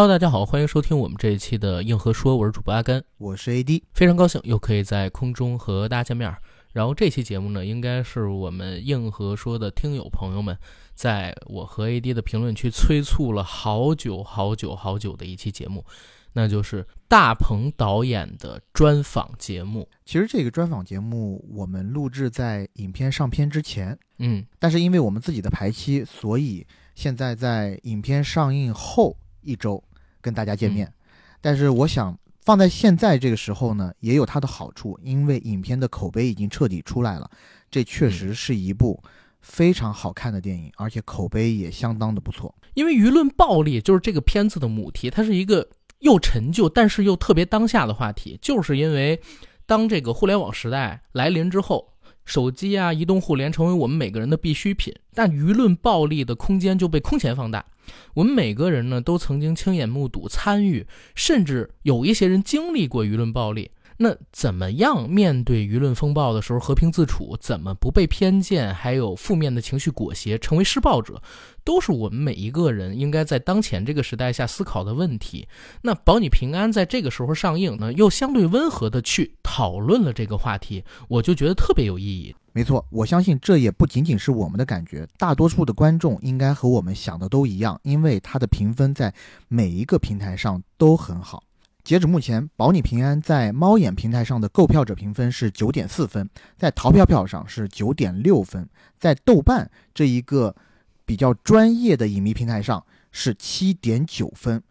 [0.00, 6.32] Hello，大家好，欢迎收听我们这一期的硬核说，我是主播阿甘，我是 AD，非常高兴又可以在空中和大家见面。
[6.72, 10.56] 然后这期节目呢，应该是我们硬核说的听友朋友们，
[10.94, 15.84] 在我和 AD 的评论区催促了好久好久好久的一期节目，
[16.32, 19.88] 那就是大鹏导演的专访节目。
[20.04, 29.82] 其实这个专访节目我们录制在影片上片之前，嗯，但是因为我们自己的排期，所以现在在影片上映后一周
[30.20, 30.92] 跟大家见面。
[31.40, 32.18] 但是我想。
[32.44, 37.30] 放在现在这个时候呢，也有它的好处，因为影片的口碑已经彻底出来了。
[37.70, 39.04] 这确实是一部
[39.42, 42.54] 非常好看的电影，而且口碑也相当的不错。
[42.72, 48.38] 因为舆论暴力就是这个片子的母题，它是一个又陈旧但是又特别当下的话题。
[48.40, 49.20] 就是因为
[49.66, 51.92] 当这个互联网时代来临之后。
[52.28, 57.64] 手机啊，移动互联成为我们每个人的必需品，但舆论暴力的空间就被空前放大。
[58.12, 63.70] 我们每个人呢，都曾经亲眼目睹、参与，甚至有一些人经历过舆论暴力。
[64.00, 67.36] 那怎么样面对舆论风暴的时候和平自处？
[67.40, 71.20] 怎么不被偏见还有负面的情绪裹挟，成为施暴者，
[71.64, 75.48] 都是我们每一个人应该在当前这个时代下思考的问题。
[75.82, 82.32] 那《保你平安》在这个时候上映呢，又相对温和的去讨论了这个话题，我就觉得特别有意义。
[82.52, 89.12] 没错，我相信这也不仅仅是我们的感觉，大多数的观众应该和我们想的都一样，因为它的评分在
[89.48, 91.42] 每一个平台上都很好。
[91.88, 100.54] 截止目前，《保你平安》在猫眼平台上的购票者评分是九点四分，在淘票票上是九点六分，在豆瓣这一个
[101.06, 104.62] 比较专业的影迷平台上是七点九分。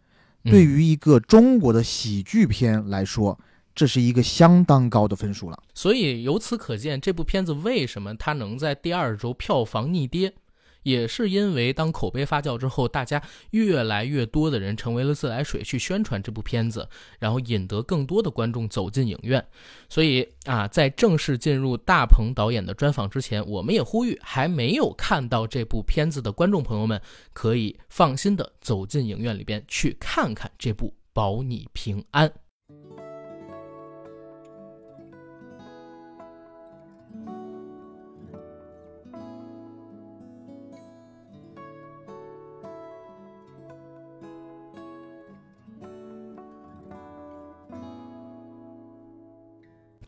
[0.44, 3.36] 对于一个中国的喜剧片来说，
[3.74, 5.60] 这是一个相当高的分数了。
[5.74, 10.32] 所以由此可见，这部片子为什么它能在第二周票房逆跌？
[10.88, 19.46] 也是因为当口碑发酵之后，大家越来越多的人成为了自来水去宣传这部片子，然后引得更多的观众走进影院。
[19.90, 27.00] 所以啊，在正式进入大鹏导演的专访之前，我们也呼吁还没有看到这部片子的观众朋友们，
[27.34, 32.26] 可以放心的走进影院里边去看看这部《保你平安》。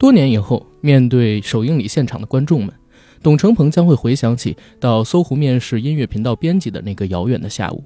[0.00, 2.74] 多年以后，面对首映礼现场的观众们，
[3.22, 7.84] 董成鹏将会回想起到搜狐面试音乐频道编辑的那个遥远的下午。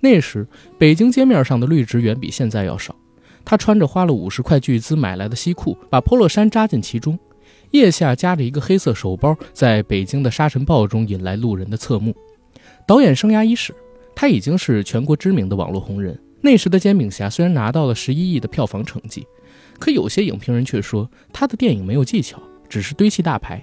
[0.00, 0.46] 那时，
[0.78, 2.96] 北京街面上的绿植远比现在要少。
[3.44, 7.18] 他穿着花了五十块巨资买来的西裤，把 polo 衫扎进其中，
[7.72, 12.16] 腋下夹着一个黑色手包，在北京的沙尘暴中引来路人的侧目。
[12.86, 13.74] 导演生涯伊始，
[14.14, 16.18] 他已经是全国知名的网络红人。
[16.40, 19.26] 那时的煎饼侠虽然拿到了十一亿的票房成绩。
[19.82, 23.60] 可有些影评人却说他的电影没有技巧，只是堆砌大牌，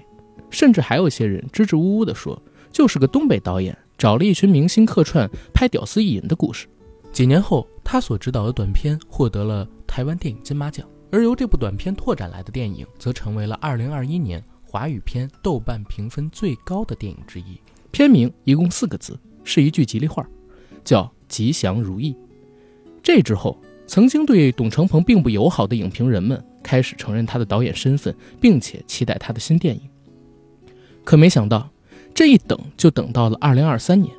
[0.50, 2.38] 甚至还有些人支支吾吾地说，
[2.70, 6.66] 就是个东北导演找了一群明星客串拍屌丝意淫的故事。
[7.10, 17.58] 几年后，他所执导的短片获得了台湾电影金马奖，而由这部短片拓展来的电影，则成为了2021年华语片豆瓣评分最高的电影之一。
[17.90, 20.28] 片名一共四个字，是一句吉利话，
[20.84, 22.14] 叫“吉祥如意”。
[23.02, 23.58] 这之后。
[23.90, 29.82] 曾经对董成鹏并不友好的影评人们开始承认他的导演身份，并且期待他的新电影。
[31.02, 31.68] 可没想到，
[32.14, 34.14] 这一等就等到了二零二三年。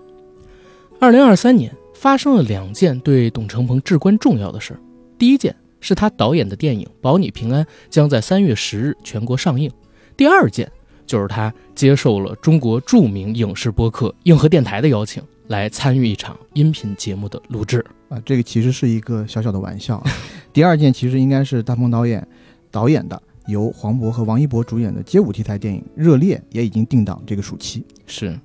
[0.99, 4.79] 二零二三年发生了两件对董成鹏至关重要的事儿。
[5.17, 9.71] 第一件是他导演的电影《保你平安》将在三月十日全国上映。
[10.17, 10.69] 第二件
[11.05, 15.23] 就是他接受了中国著名影视播客硬核电台的邀请。
[15.47, 20.03] 来参与一场音频节目的录制啊，这个其实是一个小小的玩笑。
[20.51, 22.27] 第二件其实应该是大鹏导演
[22.69, 27.85] 导演的，由黄渤和王一博主演的街舞题材电影《热烈》也已经定档这个暑期。
[28.05, 28.37] 是，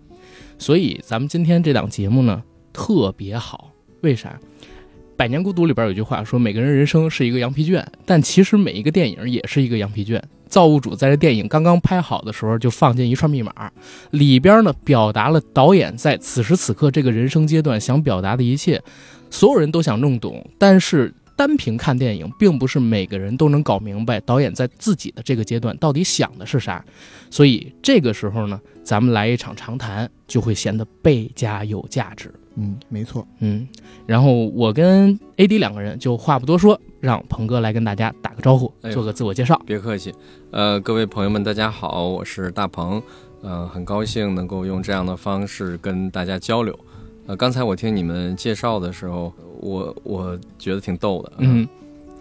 [0.57, 2.41] 所以咱们今天这档节目呢
[2.73, 3.73] 特别好，
[4.03, 4.39] 为啥？
[5.17, 10.23] 《百年孤独》里边有句话说，每个人人生是一个羊皮卷，但其实每一个电影也是一个羊皮卷。
[10.47, 13.53] 造物主在这电影刚刚拍好的时候就放进一串密码，
[14.13, 18.81] 里边呢表达了导演在此时此刻这个人生阶段想表达的一切，
[19.31, 26.85] 所有人都想弄懂，但是单凭看电影，并不是每个人都能搞明白导演在自己的这个阶段到底想的是啥，
[27.31, 32.33] 所以这个时候呢，咱们来一场长谈就会显得倍加有价值。
[32.59, 33.69] 嗯，没错，嗯，
[34.07, 39.61] 然后我跟 AD 两个人就话不多说，让鹏哥来跟大家打个招呼，做个自我介绍。
[39.67, 40.11] 别客气，
[40.53, 43.03] 呃，各位朋友们，大家好，我是大鹏，
[43.43, 46.75] 呃，很高兴能够用这样的方式跟大家交流，
[47.27, 51.69] 呃，刚才我听你们介绍的时候，我我觉得挺逗的，嗯，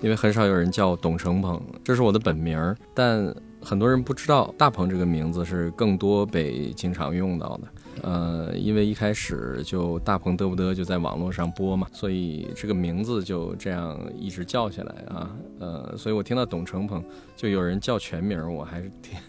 [0.01, 7.67] 因为很少有人叫董成鹏，这是我的本名儿，但很多人不知道大鹏这个名字是更多被经常用到的。
[8.01, 15.29] 呃，因为一开始就大鹏嘚不嘚就在网络上播嘛，所以这个名字就这样一直叫下来啊。
[15.59, 17.03] 呃，所以我听到董成鹏，
[17.35, 19.19] 就有人叫全名，我还是挺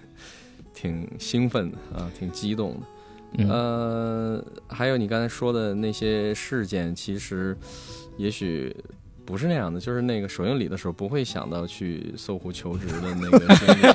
[0.73, 2.87] 挺兴奋的啊，挺激动的。
[3.39, 7.57] 嗯呃，还有你刚才说的那些事件，其实
[8.17, 8.75] 也许
[9.25, 13.87] 不是那样的，就是那个首映礼的时候不会想到去搜狐求职的那个 经历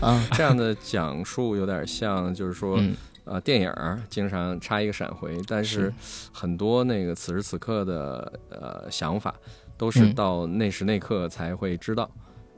[0.00, 2.76] 啊，这样的讲述有点像，就是说。
[2.78, 2.94] 嗯
[3.24, 5.92] 呃，电影儿经常插一个闪回，但是
[6.32, 9.32] 很多那个此时此刻的呃想法，
[9.76, 12.10] 都是嗯到那时那刻才会知道。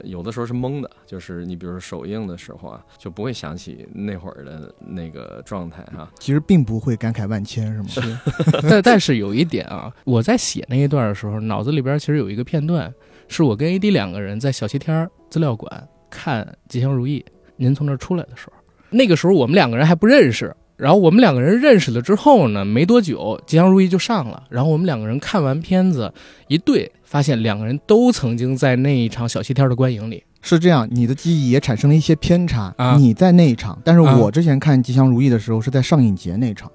[0.03, 7.87] 有的时候是懵的，就是你比如说首映的时候啊，就不会想起那会儿的那个状态哈、其实并不会感慨万千，是吗？
[7.87, 12.93] 是，但但是有一点啊，我在写那一段的时候，脑子里边其实有一个片段，
[13.27, 17.23] 是我跟 AD 两个人在小西天儿资料馆看《吉祥如意》，
[17.55, 18.53] 您从那儿出来的时候，
[18.89, 20.53] 那个时候我们两个人还不认识。
[20.75, 24.43] 然后我们两个人认识了之后呢，没多久《吉祥如意》就上了。
[24.49, 26.11] 然后我们两个人看完片子
[26.47, 30.23] 一对，发现两个人都曾经在那一场小西天的观影里。
[30.41, 32.73] 是这样，你的记忆也产生了一些偏差。
[32.75, 36.71] 啊你在那一场，但是啊我之前看《吉祥如意》的时候是在上影节那一场。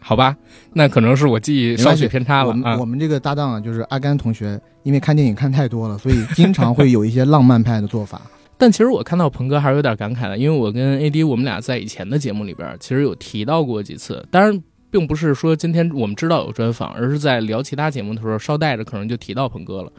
[0.00, 0.36] 好吧，
[0.72, 2.84] 那可能是我记忆稍许偏差了啊我们我。
[2.84, 8.20] 们这个搭档啊，就是阿甘同学，因为看电影看太多了，所以经常会有一些浪漫派的做法。
[8.58, 19.92] 但其实我看到鹏哥还是有点感慨的，因为我跟 AD 我们俩在以前的节目里边其实有提到过几次，当然并不是说今天我们知道有专访，而是在聊其他节目的时候捎带着可能就提到鹏哥了。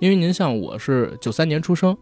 [0.00, 1.96] 因为您像我是九三年出生，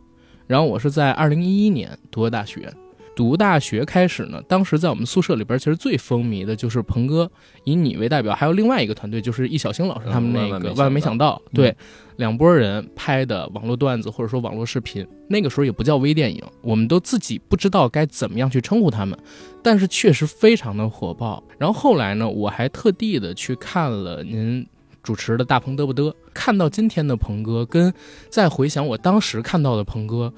[0.47, 2.73] 然后我是在二零一一年读的大学，
[3.15, 7.31] 读大学开始呢，当时在我们宿舍里边其实最风靡的就是鹏哥
[7.65, 11.77] 以你为代表，还有另外一个团队就是易小星老师他们那个嗯万万没想到，嗯对。
[12.17, 19.19] 两拨人拍的网络段子或者说网络视频，那个时候也不叫微电影，我们都自己不知道该怎么样去称呼他们，
[19.63, 21.43] 但是确实非常的火爆。
[21.59, 24.65] 然后后来呢，我还特地的去看了您
[25.03, 27.93] 主持的《大鹏嘚不嘚》，看到今天的鹏哥，跟
[28.29, 30.33] 再回想我当时看到的鹏哥，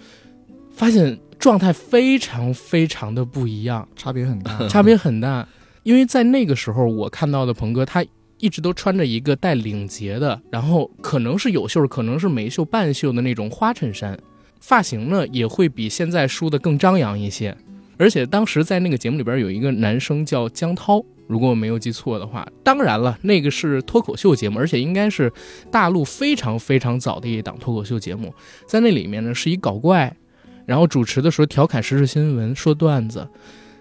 [0.70, 3.86] 发现状态非常非常的不一样。
[3.94, 4.56] 差别很大。
[4.66, 5.46] 差别很大。
[5.82, 8.02] 因为在那个时候，我看到的鹏哥，他
[8.38, 14.18] 一直都穿着一个带领结的，然后可能是有袖，可能是没袖、半袖的那种花衬衫，
[14.58, 17.54] 发型呢也会比现在梳的更张扬一些。
[17.98, 25.30] 而且当时在那个节目里边有一个男生叫江涛，如果我没有记错的话，当然了，那个是脱口秀节目，而且应该是
[25.70, 28.34] 大陆非常非常早的一档脱口秀节目，
[28.66, 30.16] 在那里面呢是一搞怪，
[30.66, 33.26] 然后主持的时候调侃时事新闻，说段子。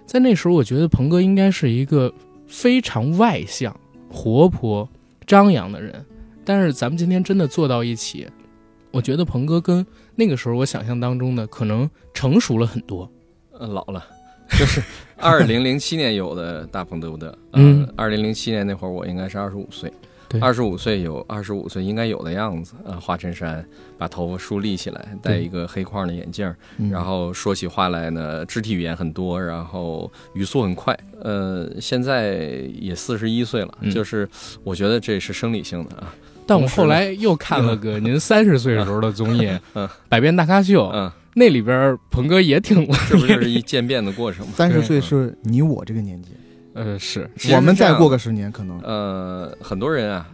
[0.06, 2.14] 在那时候，我觉得鹏哥应该是一个
[2.48, 3.76] 非常外向、
[4.10, 4.88] 活泼、
[5.26, 6.06] 张扬的人。
[6.44, 8.28] 但是咱们今天真的坐到一起，
[8.92, 13.10] 我觉得鹏哥跟那个时候我想象当中的可能成熟了很多。
[13.58, 14.06] 呃，老了，
[14.50, 14.84] 就是
[15.16, 17.32] 二零零七年有的大鹏对不对。
[17.54, 19.96] 嗯，二零零七年那会儿我应该是二十五岁，对
[20.42, 23.66] 二十五岁有二十五岁应该有的样子啊，花衬衫，
[23.98, 26.54] 把头发梳立起来，戴一个黑框的眼镜
[26.92, 30.98] 然后说起话来呢，肢体语言很多，然后语速很快。
[31.22, 32.38] 呃，现在
[32.80, 33.92] 也四十一岁了，嗯。
[33.92, 34.28] 就是
[34.64, 36.14] 我觉得这是生理性的啊。
[36.46, 39.88] 但我后来又看了个您三十岁时候的综艺《嗯。
[40.10, 44.54] 百变大咖秀》，嗯，那里边鹏哥也挺，这不就是一渐变的过程吗？
[44.56, 46.32] 三十岁是你我这个年纪，
[46.74, 48.80] 呃，是我们再过个十年可能。
[48.82, 50.28] 呃，很多人啊，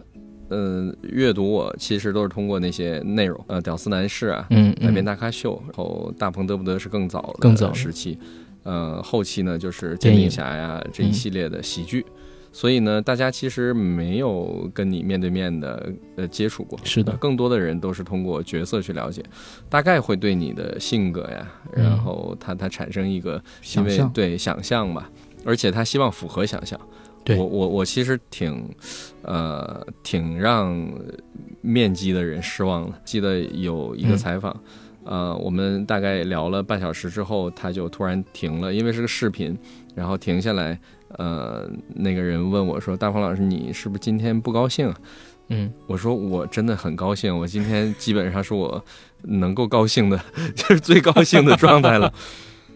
[0.48, 8.18] 呃，阅读我其实都是通过那些内容，呃，屌丝男士啊，嗯百变嗯，大咖秀，然后大鹏得不得是更早的更早时期，
[8.62, 12.04] 呃，后期呢就是煎饼侠呀这一嗯系列的喜剧。
[12.52, 19.22] 所以呢，大家其实没有跟你面对面的呃接触过，是的呃更多的人都是通过角色去了解，
[19.68, 23.40] 大概会对你的性格呀，嗯然后他他产生一个
[23.76, 25.08] 因为对想象吧，
[25.44, 26.78] 而且他希望符合想象。
[27.22, 28.66] 对我我我其实挺，
[29.22, 30.90] 呃，挺让
[31.60, 32.98] 面基的人失望的。
[33.04, 34.58] 记得有一个嗯采访，
[35.04, 39.56] 呃，我们大概聊了半小时之后，他就突然停了，因为是个视频，
[39.94, 40.80] 然后停下来，
[41.18, 44.96] 呃，那个人问我说：“大鹏老师，你是不是今天不高兴啊？”
[45.52, 48.82] 嗯，我说我真的很高兴，我今天基本上是我
[49.24, 50.18] 能够高兴的，
[50.56, 52.10] 就是最高兴的状态了。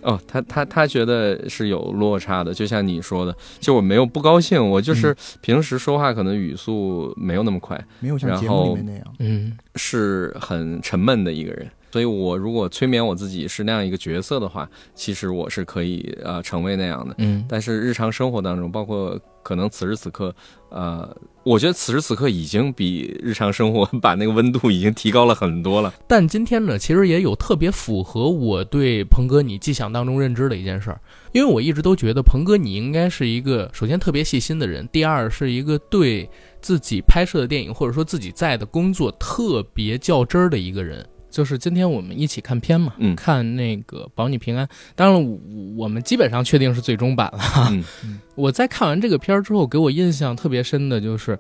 [0.05, 9.15] 哦，他他他觉得是有落差的，就像你说的，就我没有不高兴，我就是平时说话可能语速没有那么快，没有像节然后目里面那样。
[9.19, 11.69] 嗯，是很沉闷的一个人。
[11.95, 17.15] 所以我如果催眠我自己是那样一个角色的话，其实我是可以呃成为那样的。
[17.19, 20.35] 嗯，但是日常生活当中，包括可能此时此刻，
[20.71, 25.95] 呃，我觉得此时此刻已经比日常生活把那个温度已经提高了很多了。
[26.09, 36.29] 但今天呢，其实也有特别符合我对鹏哥你迹象当中认知的一件事儿，因为我一直都觉得鹏哥你应该是一个首先特别细心的人，第二是一个对
[36.61, 41.07] 自己拍摄的电影或者说自己在的工作特别较真儿的一个人。
[41.35, 43.17] 就是今天我们一起看片嘛，嗯。
[43.17, 44.69] 看那个保你平安。
[44.95, 47.73] 当然了，我我们基本上确定是最终版了。
[48.37, 51.37] 我在看完这个片儿之后，给我印象特别深的就是，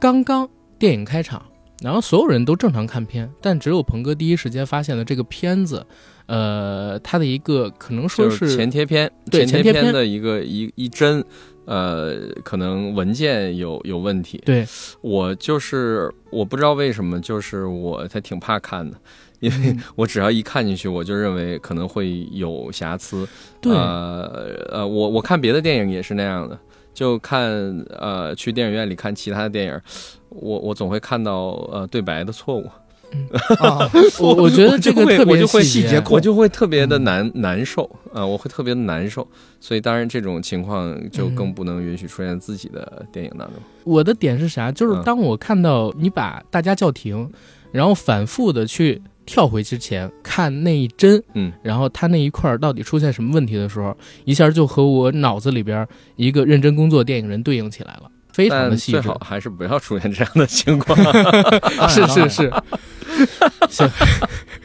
[0.00, 1.44] 刚刚电影开场，
[1.82, 5.84] 然后所有人都正常看片，但只有鹏哥第一时间发现了这个片子，
[6.24, 11.22] 呃，它的一个可能说就是前贴片，对前前贴片的一个一一帧，
[11.64, 14.42] 呃，可能文件有有问题。
[14.44, 14.66] 对，
[15.00, 18.96] 我就是我不知道为什么，就是我还挺怕看的，
[19.40, 19.80] 因为嗯。
[19.96, 23.26] 我只要一看进去，我就认为可能会有瑕疵。
[23.60, 23.72] 对。
[23.72, 26.58] 呃呃，我我看别的电影也是那样的，
[26.92, 27.50] 就看
[27.90, 29.80] 呃去电影院里看其他的电影，
[30.28, 32.68] 我我总会看到呃对白的错误，
[33.58, 33.90] 啊，
[34.20, 39.26] 我我觉得这个特别细节我就会特别的难、难受啊、我会特别的难受，
[39.60, 43.56] 所以当然这种情况就更嗯不能允许出现自己的电影当中。
[43.84, 44.70] 我的点是啥？
[44.70, 47.30] 就是嗯当我看到你把大家叫停，
[47.70, 59.18] 然后反复的去跳回之前看那一帧，嗯，然后他那一块儿到底出现什么问题的时候，一下就和我脑子里边一个认真工作电影人对应起来了，非常的细致最好。
[59.24, 60.98] 还是不要出现这样的情况。
[61.88, 62.52] 是 是是，
[63.68, 63.88] 行，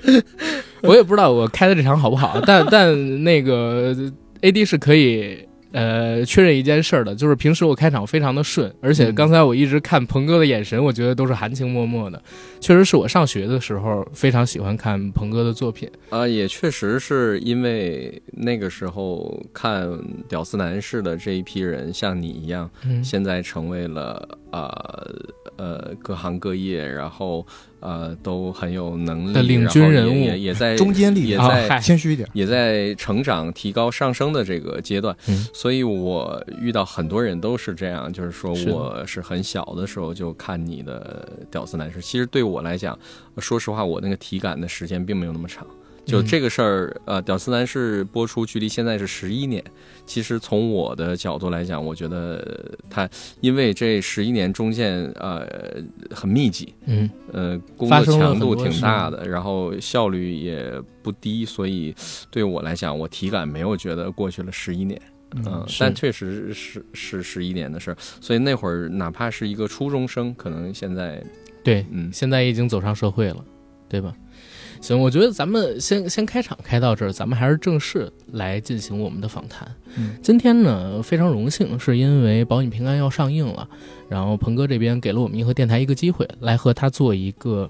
[0.83, 3.95] 我也不知道我开的这场好不好， 但但那个
[4.41, 9.15] A D 是可以呃确认一件事儿的，就是平时我开场非常的顺，而且嗯。
[9.15, 12.21] 刚才我一直看鹏哥的眼神，我觉得都是含情脉脉的，
[12.59, 15.89] 确实是我上学的时候非常喜欢看鹏哥的作品。
[16.09, 19.87] 啊，也确实是因为那个时候看
[20.29, 23.03] 《屌丝男士》的这一批人，像你一样，嗯。
[23.03, 25.15] 现在成为了呃
[25.57, 27.45] 呃各行各业，然后
[27.79, 31.79] 呃都很有能力的领军人物也也在中间力也在嗨。
[31.79, 32.27] 谦虚一点。
[32.33, 35.45] 也在成长、提高、上升的这个阶段，嗯。
[35.53, 42.97] 所以我遇到很多人都是这样，就是说我是很小的时候就看你的《屌丝男士》，其实对我来讲，
[43.37, 45.65] 说实话，我那个体感的时间并没有那么长。
[46.07, 49.61] 就嗯这个事儿，呃，《屌丝男士》播出距离现在是十一年。
[50.05, 53.07] 其实从我的角度来讲，我觉得他
[53.41, 55.45] 因为这十一年中间，呃，
[56.09, 61.93] 很密集，嗯呃，工作强度挺大的，然后效率也不低，所以
[62.31, 64.99] 对我来讲，我体感没有觉得过去了十一年，
[65.35, 71.21] 嗯，但确实是是十一年的事儿，所以那会儿哪怕是一个初中生，可能现在，
[71.65, 73.43] 对，嗯，现在已经走上社会了，
[73.89, 74.13] 对吧？
[74.81, 79.67] 行，我觉得咱们先先开场开到这儿，咱们还是正式来进行我们的访谈。
[79.97, 83.67] 嗯今天呢，非常荣幸，是因为《保你平安》要上映了，
[84.09, 87.69] 然后鹏哥这边给了我们银河电台一个机会，来和他做一个，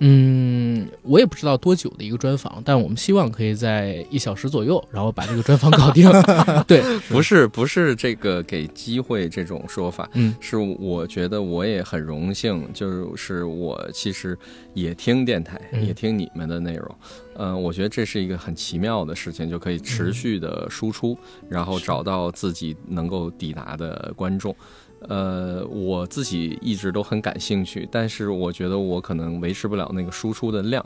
[0.00, 6.08] 嗯，我也不知道多久的一个专访，但我们希望可以在一小时左右，然后把这个专访搞定。
[6.66, 10.34] 对，不是不是这个给机会这种说法，嗯。
[10.40, 14.38] 是我觉得我也很荣幸，就是我其实
[14.74, 15.84] 也听电台，嗯。
[15.84, 16.96] 也听你们的内容，
[17.34, 21.16] 嗯、我觉得这是一个很奇妙的事情，就可以持续的输出，
[21.48, 24.54] 然后找到自己能够抵达的观众。
[25.06, 30.84] 呃，我自己一直都很感兴趣，但是我觉得我可能维持不了那个输出的量，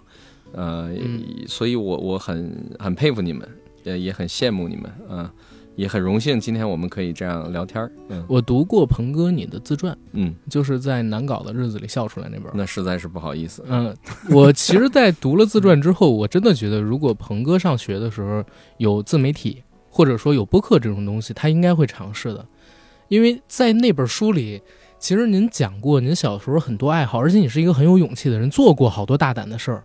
[0.53, 1.23] 呃，嗯。
[1.47, 3.49] 所以我我很很佩服你们，
[3.85, 5.31] 也也很羡慕你们，嗯、
[5.77, 8.25] 也很荣幸今天我们可以这样聊天儿，嗯。
[8.29, 12.53] 我读过鹏哥你的自传，嗯，就是在难搞的日子里笑出来那本。
[12.55, 13.97] 那实在是不好意思，嗯，
[14.31, 18.45] 我其实，在读了自传之后，我真的觉得，如果鹏哥上学的时候
[18.77, 22.47] 有自媒体，或者说有播客这种东西，他应该会尝试的，
[23.13, 24.63] 因为在那本书里，
[24.99, 29.85] 其实您讲过您小时候很多爱好，而且你是一个很有勇气的人，做过好多大胆的事儿，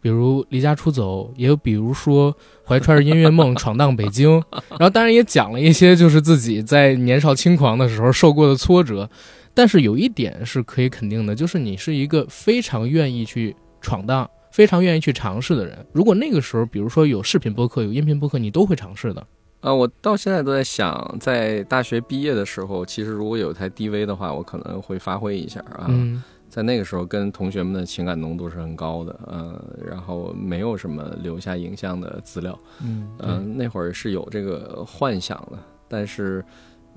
[0.00, 2.32] 比如离家出走，也有比如说
[2.64, 9.10] 怀揣着音乐梦 闯荡北京，然后当然也讲了一些就是自己在年少轻狂的时候受过的挫折，
[9.52, 15.84] 但是有一点是可以肯定的，就是你是一个非常愿意去闯荡、非常愿意去尝试的人。
[15.92, 19.26] 如果那个时候，比如说有视频播客、有音频播客，你都会尝试的。
[19.60, 25.86] 啊，我到现在都在想，在大学毕业的时候，其实如果有台 DV 的话，我可能会发挥一下啊。
[25.88, 36.42] 嗯在那个时候，跟同学们的情感浓度是很高的，嗯、然后没有什么留下影像的资料，嗯嗯、那会儿是有这个幻想的，但是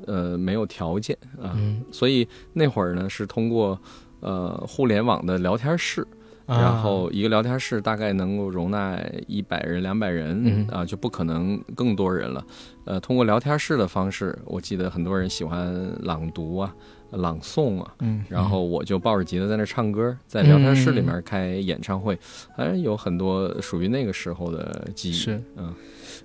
[0.07, 3.77] 呃没有条件啊，嗯所以那会儿呢是通过
[4.21, 6.07] 呃互联网的聊天室。
[6.51, 12.45] 啊然后一个聊天室大概能够容纳一百人、两百人嗯啊，就不可能更多人了。
[12.83, 16.75] 呃，通过聊天室的方式，我记得很多人喜欢朗读啊、
[17.11, 22.19] 朗诵啊，嗯，然后我就抱着吉他在那唱歌，在聊天室里面开演唱会，
[22.57, 25.13] 反正有很多属于那个时候的记忆。
[25.13, 25.73] 是，嗯，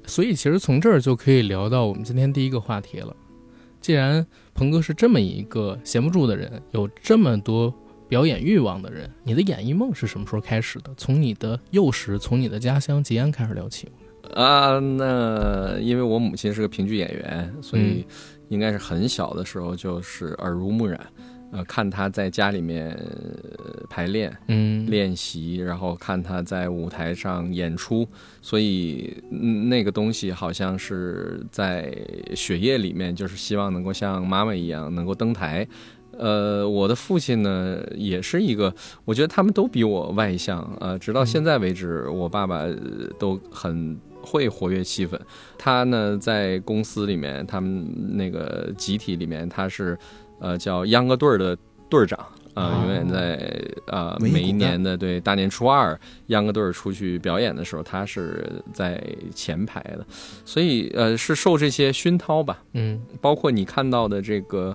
[0.06, 3.14] 所以其实从这儿就可以聊到我们今天第一个话题了。
[3.80, 7.72] 既然鹏哥是这么一个闲不住的人，有这么多
[8.08, 10.92] 表演欲望的人，你的演艺梦是什么时候开始的？
[10.96, 13.92] 从你的幼时，从你的家乡吉安开始聊起吗。
[14.34, 18.04] 啊，那因为我母亲是个评剧演员，所以
[18.48, 21.00] 应该是很小的时候就是耳濡目染，
[21.52, 24.36] 呃，看她在家里面呃排练。
[24.48, 28.06] 嗯，练习，然后看她在舞台上演出，
[28.42, 31.96] 所以嗯那个东西好像是在
[32.34, 35.66] 血液里面，就是希望能够像妈妈一样能够登台。
[36.18, 40.62] 呃，我的父亲呢，也是一个，我觉得他们都比我外向。
[40.80, 42.74] 呃，直到现在为止，我爸爸呃
[43.18, 45.18] 都很会活跃气氛。
[45.58, 49.98] 他呢，在公司里面，他们那个集体里面，他是
[50.40, 51.56] 呃叫秧歌队儿的
[51.88, 52.18] 队儿长。
[52.56, 53.36] 啊、哦永远在
[53.84, 58.98] 啊、文艺骨干每一年的对大年初二，秧歌队儿出去表演的时候，他是在
[59.34, 60.06] 前排的，
[60.42, 64.74] 所以呃是受这些熏陶吧，嗯包括你看到的这个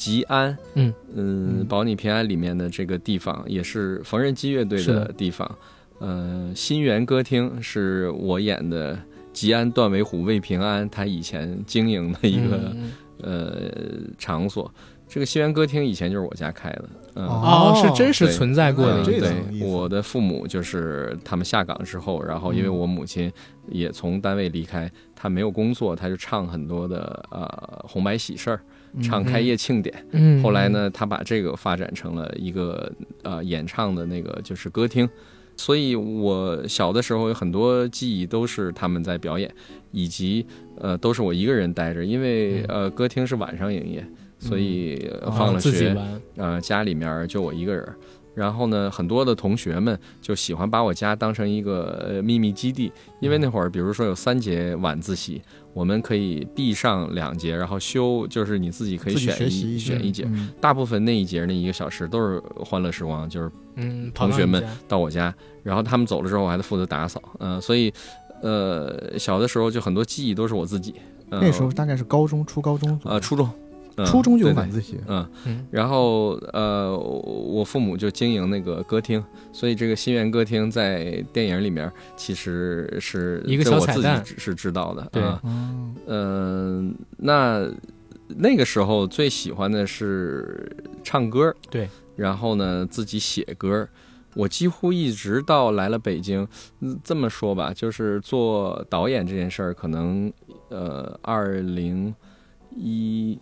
[0.00, 5.58] 吉安，嗯嗯，嗯保你平安里面的这个地方，也是缝纫机乐队的的地方。
[5.98, 8.98] 呃，新源歌厅是我演的
[9.34, 12.92] 吉安段尾虎为平安他以前经营的一个、嗯
[13.22, 13.70] 呃
[14.16, 14.72] 场所。
[15.06, 17.26] 这个新源歌厅以前就是我家开的，嗯。
[17.26, 23.30] 哦，是真实存在过的嗯这个对，我的父母就是他们下岗之后，然后因为嗯我母亲
[23.68, 28.60] 也从单位离开，她没有工作，她就唱很多的呃红白喜事儿，
[29.02, 29.94] 唱开业庆典。
[30.12, 32.90] 嗯，后来呢，他把这个发展成了一个
[33.22, 35.08] 呃演唱的那个就是歌厅，
[35.56, 39.52] 所以我小的时候有很多记忆都是他们在表演，
[39.92, 40.46] 以及
[40.78, 44.04] 呃都是我一个人待着，因为呃歌厅是晚上营业，
[44.38, 45.96] 所以放了学，
[46.36, 47.96] 呃家里面就我一个人儿。
[48.40, 55.42] 然后呢，很多的同学们就喜欢把我家当成一个呃秘密基地，因为那会儿，比如说有三节晚自习，
[55.74, 60.24] 我们可以闭上两节，然后休，就是你自己可以选学习一选一节。
[60.26, 60.48] 嗯。
[60.58, 67.92] 大部分那一节那一个小时都是欢乐时光，就是嗯，同学们到我家，然后他们走了之后，我还得负责打扫，嗯、所以，
[68.42, 70.94] 呃，小的时候就很多记忆都是我自己。
[71.28, 73.48] 呃、那时候大概是高中、初高中呃，初中，
[74.02, 75.66] 嗯初中就有晚自习，嗯，嗯。
[75.70, 85.08] 然后呃，我父母就经营那个歌厅，所以这个新源歌厅在电影里面其实是一个这我自己小彩蛋只是知道的。
[85.12, 85.22] 对。
[86.06, 86.94] 嗯。
[87.18, 87.68] 那
[88.28, 90.70] 那个时候最喜欢的是
[91.02, 93.88] 唱歌，对，然后呢自己写歌。
[94.34, 96.46] 我几乎一直到来了北京，
[96.78, 100.32] 嗯这么说吧，就是做导演这件事儿，可能
[100.68, 102.14] 呃，二零
[102.76, 103.36] 一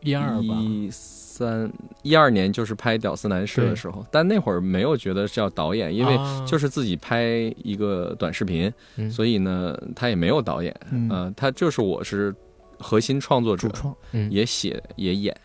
[0.00, 1.70] 一二吧，一三
[2.02, 7.24] 一二年就是拍《屌丝男士》的时候，但那会儿没有觉得叫导演，因为啊就是自己拍
[7.62, 12.34] 一个短视频，嗯所以呢，他也没有导演，嗯呃，他就是我是
[12.78, 15.36] 核心创作者主，创，嗯也写也演。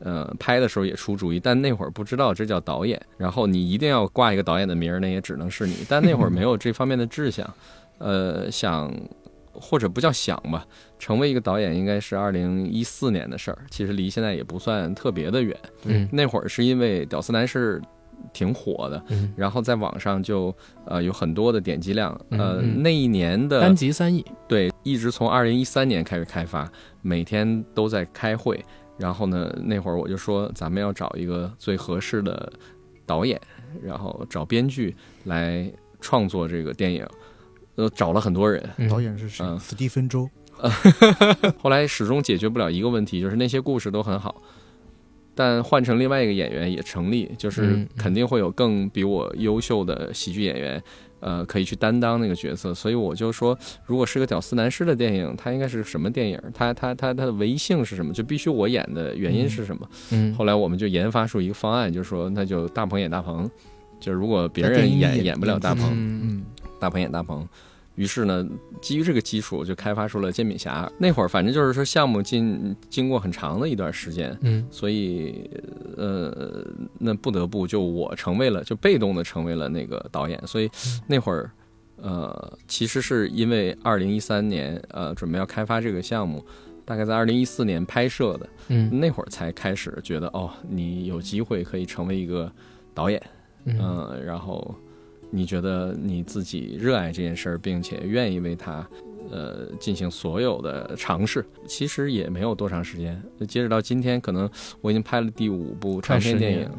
[0.00, 3.00] 呃，拍的时候也出主意，但那会儿不知道这叫导演。
[3.16, 5.74] 然后你一定要挂一个导演的名儿，那也只能是你。
[5.88, 7.48] 但那会儿没有这方面的志向，
[7.96, 8.94] 呃，想
[9.60, 10.66] 或者不叫想吧，
[10.98, 15.56] 成为一个导演应该是二零一四年的事儿，其实离现在也不算特别的远。
[15.84, 17.80] 嗯那会儿是因为《屌丝男士》
[18.32, 20.54] 挺火的，嗯，然后在网上就
[20.86, 26.70] 呃有很多的点击量，呃嗯嗯那一年的单集三亿，对，一直从二零一三年开始开发，
[27.02, 28.62] 每天都在开会。
[28.98, 32.50] 然后呢，那会儿我就说，咱们要找一个最合适的
[33.04, 33.38] 导演，
[33.82, 37.06] 然后找编剧来创作这个电影。
[37.76, 39.44] 呃，找了很多人，嗯导演是谁？
[39.46, 40.28] 嗯斯蒂芬周。
[41.60, 44.40] 后来始终解决不了一个问题，就是那些故事都很好，
[45.34, 50.82] 但换成另外一个演员也成立，就是肯定会有更比我优秀的喜剧演员，
[51.20, 52.72] 呃，可以去担当那个角色。
[52.74, 56.40] 所以我就说，如果是个屌丝男士的电影，它应该是什么电影？
[56.54, 58.14] 它它它它的唯一性是什么？
[58.14, 59.86] 就必须我演的原因是什么？
[60.12, 63.46] 嗯，后来我们就研发出一个方案，就说那就大鹏演大鹏，
[64.00, 66.44] 就是如果别人演演演不了大鹏，嗯嗯，
[66.78, 67.48] 大鹏演大鹏。
[67.94, 68.46] 于是呢，
[68.82, 70.86] 基于这个基础，就开发出了煎饼侠。
[70.98, 75.50] 那会儿反正就是说，项目进经过很长的一段时间，嗯所以
[75.96, 76.66] 呃，
[76.98, 80.38] 那不得不就我成为了，就被动的成为了那个导演。
[80.46, 80.70] 所以
[81.06, 81.50] 那会儿，
[81.96, 86.44] 呃，其实是因为二零一三年呃准备要开发这个项目，
[86.84, 92.52] 大概在二零一四年拍摄的，嗯那会儿才开始觉得哦，你有机会可以成为一个
[92.92, 93.18] 导演。
[93.64, 94.74] 嗯嗯，然后
[95.30, 98.86] 你觉得你自己热爱这件事儿，并且愿意为它，
[99.30, 103.20] 呃，进行所有的尝试，其实也没有多长时间。
[103.48, 104.48] 截止到今天，可能
[104.80, 106.70] 我已经拍了第五部长篇电影，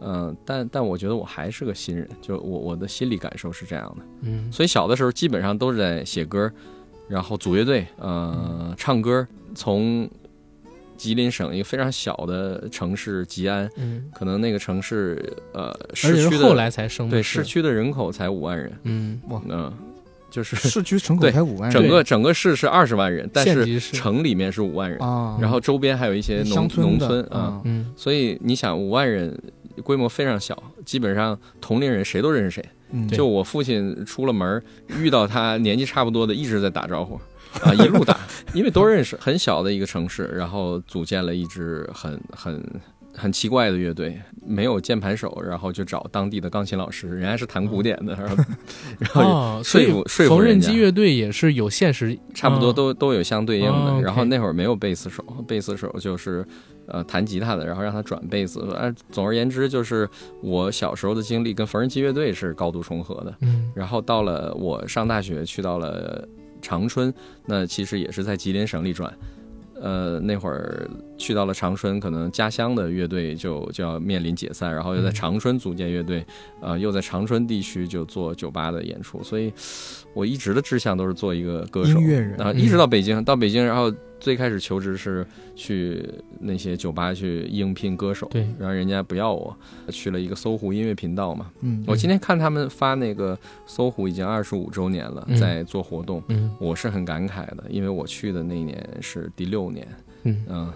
[0.00, 4.04] 嗯，但但我觉得我还是个新人，就我我的心理感受是这样的。
[4.22, 6.50] 嗯，所以小的时候基本上都是在写歌，
[7.08, 10.08] 然后组乐队，呃，唱歌，从。
[10.96, 19.72] 吉林省一个非常小的城市吉安，嗯，可能那个城市呃，市区后来才升对市区的人口才五万人，嗯，哇，嗯，
[20.30, 29.36] 就是市区人口才五万人，整个整个市是二十万人，但是城里面是五万人啊，然后周边还有一些农农村啊，嗯，所以你想五万人
[29.82, 32.64] 规模非常小，基本上同龄人谁都认识谁，
[33.08, 34.62] 就我父亲出了门
[35.00, 37.20] 遇到他年纪差不多的一直在打招呼。
[37.62, 38.18] 啊，一路打，
[38.52, 42.80] 因为都认识，很小的一个城市，然后组建了一支很很
[43.12, 48.36] 很奇怪的乐队，没有键盘手，然后就找当地的钢琴老师，人家是弹古典的，然后
[48.98, 50.68] 然后说服说服人家。
[50.68, 54.02] 缝纫机乐队也是有现实，差不多都都有相对应的。
[54.02, 56.44] 然后那会儿没有贝斯手，贝斯手就是
[56.88, 58.60] 呃弹吉他的，然后让他转贝斯。
[58.76, 60.08] 呃，总而言之，就是
[60.42, 63.32] 我小时候的经历跟缝纫机乐队是高度重合的。
[63.42, 66.26] 嗯，然后到了我上大学，去到了。
[66.64, 67.12] 长春，
[67.44, 69.12] 那其实也是在吉林省里转，
[69.80, 76.24] 呃，那会儿去到了长春，可能家乡的乐队就就要面临解散，然后又在长春组建乐队，
[76.62, 79.52] 呃，又在长春地区就做酒吧的演出，所以
[80.14, 82.34] 我一直的志向都是做一个歌手，音乐人。
[82.40, 83.92] 啊，一直到北京，到北京，然后。
[84.24, 86.02] 最开始求职是去
[86.40, 89.54] 那些酒吧去应聘歌手，对，然后人家不要我，
[89.90, 91.50] 去了一个搜狐音乐频道嘛。
[91.60, 99.86] 嗯，我今天看他们发那个搜狐已经二十五周年了，在做活动，嗯，我是很感慨的，因为我去的那一年是第六年，
[100.22, 100.72] 嗯嗯，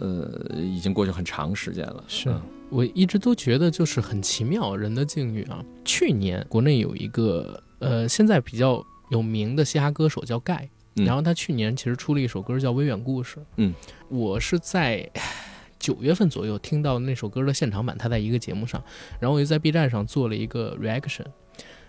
[0.00, 2.02] 呃，已经过去很长时间了。
[2.08, 2.34] 是
[2.68, 5.64] 我一直都觉得就是很奇妙人的境遇啊。
[5.84, 10.68] 去年国内有一个呃，现在比较有名的嘻哈歌手叫盖。
[10.94, 13.36] 然后他去年其实出了一首歌叫《微远故事》。
[13.56, 13.74] 嗯，
[14.08, 15.08] 我是在
[15.78, 18.82] 九月份左右听到那首歌的现场版，他在一个节目上，
[19.18, 21.24] 然后我就在 B 站上做了一个 reaction。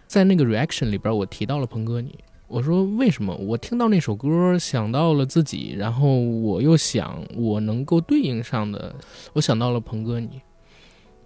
[0.07, 8.95] 在那个 reaction 里边，我提到了鹏哥你，我说为什么我听到那首歌想到了自己，然后我又想我能够对应上的，
[9.33, 10.41] 我想到了鹏哥你，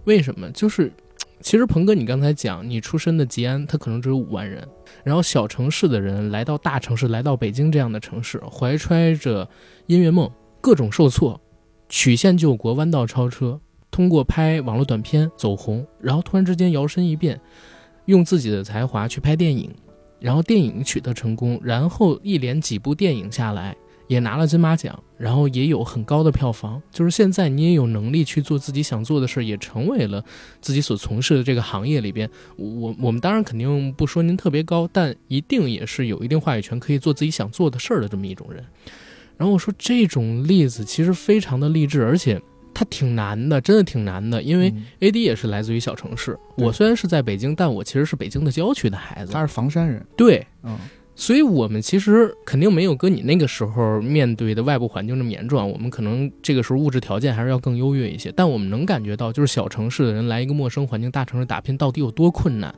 [0.06, 0.50] 为什么？
[0.52, 0.92] 就是
[1.40, 4.68] 其实鹏哥你刚才讲你出身的吉安，他可能只有五万人。
[5.04, 9.48] 然后小城市的人来到大城市，来到北京这样的城市，怀揣着
[9.86, 11.40] 音乐梦，各种受挫，
[11.88, 13.60] 曲线救国，弯道超车，
[13.92, 17.40] 通过拍网络短片走红，然后突然之间摇身一变，
[18.06, 19.74] 用自己的才华去拍电影，
[20.20, 23.76] 然后电影取得成功，然后一连几部电影下来。
[24.08, 26.82] 也拿了金马奖，然后也有很高的票房。
[26.92, 30.24] 就是现在你也有能力去做自己想做的事儿，也成为了
[30.62, 32.30] 自己所从事的这个行业里边。
[32.56, 38.64] 我我们当然肯定不说您特别高，但一定也是有一定话语权，可以做自己想做的事儿的这么一种人。
[39.38, 42.42] 然后我说这种例子其实非常的励志，而且
[42.74, 44.42] 它挺难的，真的挺难的。
[44.42, 49.34] 因为 A D 也是来自于小城市，我虽然是在北京，但我其实是北京的郊区的孩子。
[49.34, 50.78] 他是房山人，对，嗯。
[51.20, 55.68] 所以，我们其实肯定没有跟你那个时候面对的外部环境那么严重。
[55.72, 58.32] 我们可能这个时候物质条件还是要更优越一些。
[58.36, 62.74] 但我们能感觉到，就是小城市的人来一个陌生环境，大城市打拼到底有多困难。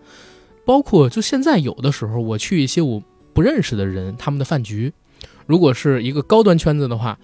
[0.65, 4.93] 包括就现在有的时候，我去一些我不认识的人他们的饭局，
[5.45, 7.19] 如果是一个高端圈子的话，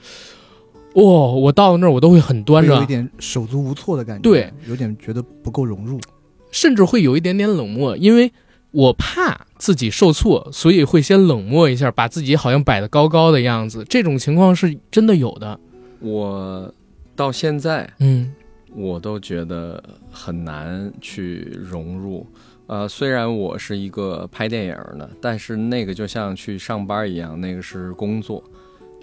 [0.95, 5.97] 哇，我到了那儿我都会很端着，有一点手足无措的感觉，对，有点觉得不够融入，
[6.51, 8.29] 甚至会有一点点冷漠，因为。
[8.71, 13.83] 我怕自己受挫，所以会先冷漠一下，把自己好像摆得高高的样子。
[13.89, 15.59] 这种情况是真的有的。
[15.99, 16.71] 我
[17.15, 18.31] 到现在，嗯，
[18.75, 22.27] 我都觉得很难去融入。
[22.67, 28.43] 呃，虽然我是一个拍电影的，但是那个就像去上班一样，那个是工作。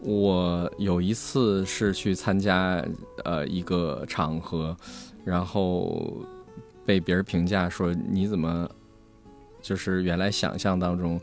[0.05, 2.81] 我有一次是去参加
[3.25, 4.77] 呃一个场合，
[5.25, 6.17] 然后
[6.87, 8.69] 被别人评价说你怎么。
[9.63, 11.19] 就是原来想象当中，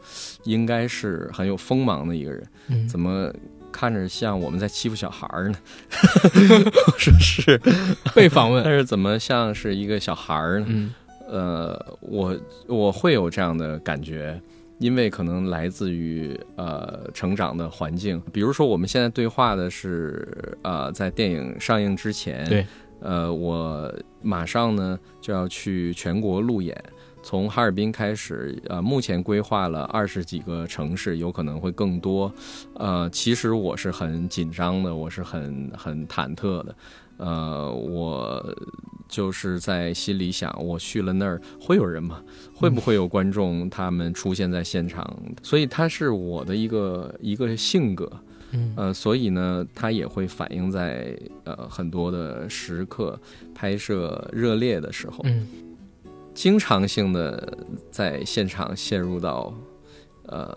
[0.46, 3.32] 应该是很有锋芒的一个人，怎么
[3.72, 5.58] 看着像我们在欺负小孩儿呢？
[6.98, 7.62] 说是。
[8.16, 10.96] 被访问，但是怎么像是一个小孩儿呢？
[11.28, 14.42] 呃，我我会有这样的感觉，
[14.80, 22.66] 因为可能来自于呃成长的环境，比如说我们现在对话的是呃在电影上映之前，对，
[23.02, 26.76] 呃我马上呢就要去全国路演。
[27.22, 32.32] 从哈尔滨开始，呃，目前规划了二十几个城市，有可能会更多。
[32.76, 36.76] 呃，其实我是很紧张的，我是很很忐忑的。
[37.18, 38.58] 呃，我
[39.10, 42.24] 就是在心里想，我去了那儿会有人吗？
[42.54, 45.06] 会不会有观众他们出现在现场？
[45.44, 48.10] 所以它是我的一个一个性格。
[48.52, 53.20] 嗯呃，所以呢，它也会反映在呃很多的时刻，
[53.54, 55.46] 拍摄热烈的时候，嗯
[56.40, 57.58] 经常性的
[57.92, 59.54] 在现场陷入到
[60.28, 60.56] 呃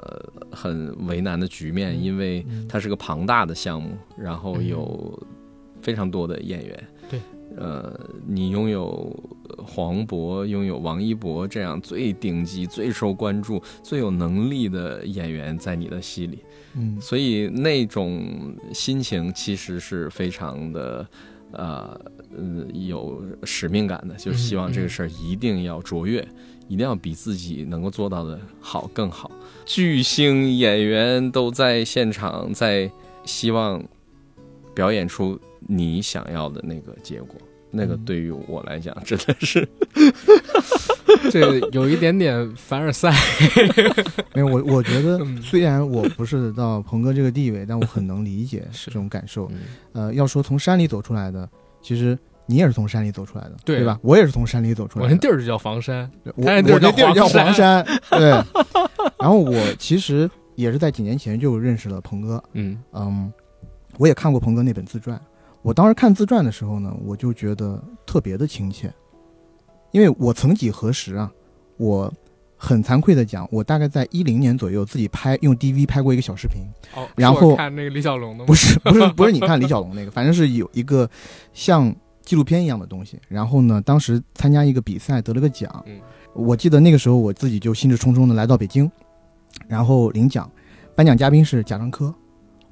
[0.52, 5.20] 很为难的局面，嗯因为嗯它是个庞大的项目，然后有
[5.80, 7.20] 非常多的演员，对，
[7.56, 9.12] 呃，你拥有
[9.58, 16.38] 黄渤、拥有王一博这样最顶级、最受关注、最有能力的演员在你的戏里。
[16.74, 16.96] 嗯。
[17.00, 21.04] 所以那种心情其实是非常的，
[21.52, 22.00] 呃，
[22.36, 26.26] 嗯，有使命感的，就是希望这个事儿一定要卓越，
[26.68, 29.30] 一定要比自己能够做到的好更好。
[29.64, 32.90] 巨星演员都在现场，在
[33.24, 33.82] 希望
[34.74, 37.36] 表演出你想要的那个结果。
[37.72, 39.66] 那个对于我来讲，真的是
[41.30, 43.12] 这有一点点凡尔赛。
[44.34, 49.48] 没有我，我觉得嗯虽然我不是到鹏哥这个地位，但我很能理解 是这种感受。
[49.52, 49.60] 嗯
[49.92, 51.48] 呃，要说从山里走出来的，
[51.82, 53.98] 其实你也是从山里走出来的，对对吧？
[54.02, 55.08] 我也是从山里走出来的。
[55.08, 58.30] 我那地儿就叫房山，我他那地儿叫我这地儿叫黄黄山，对。
[59.18, 63.32] 然后我其实也是在几年前就认识了鹏哥，嗯嗯，
[63.98, 65.20] 我也看过鹏哥那本自传。
[65.62, 68.92] 我当时看自传的时候呢，我就觉得特别的亲切，
[69.92, 71.30] 因为我曾几何时啊，
[71.76, 72.12] 我
[72.56, 76.62] 很惭愧的讲，我大概在一零年左右自己拍用 DV 拍过一个小视频，
[76.94, 78.46] 哦，然后看那个李小龙的吗？
[78.46, 81.08] 不是不是不是你看李小龙 那个，反正是有一个
[81.52, 83.18] 像纪录片一样的东西。
[83.28, 86.00] 然后呢，当时参加一个比赛得了个奖，嗯
[86.34, 88.90] 我记得那个时候我自己就兴致冲冲的来到北京，
[89.68, 90.50] 然后领奖，
[90.96, 92.12] 颁奖嘉宾是贾樟柯。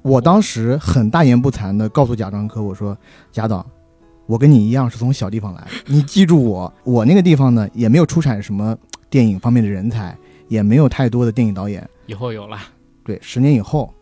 [0.01, 2.97] 我当时很大言不惭的告诉贾樟柯，我说
[3.31, 3.65] 贾导。
[4.27, 6.73] 我跟你一样是从小地方来，你记住我。
[6.85, 8.77] 我那个地方呢，也没有出产什么
[9.09, 10.15] 电影方面的人才，
[10.47, 12.57] 也没有太多的电影导演，以后有了，
[13.03, 13.93] 对，十年以后，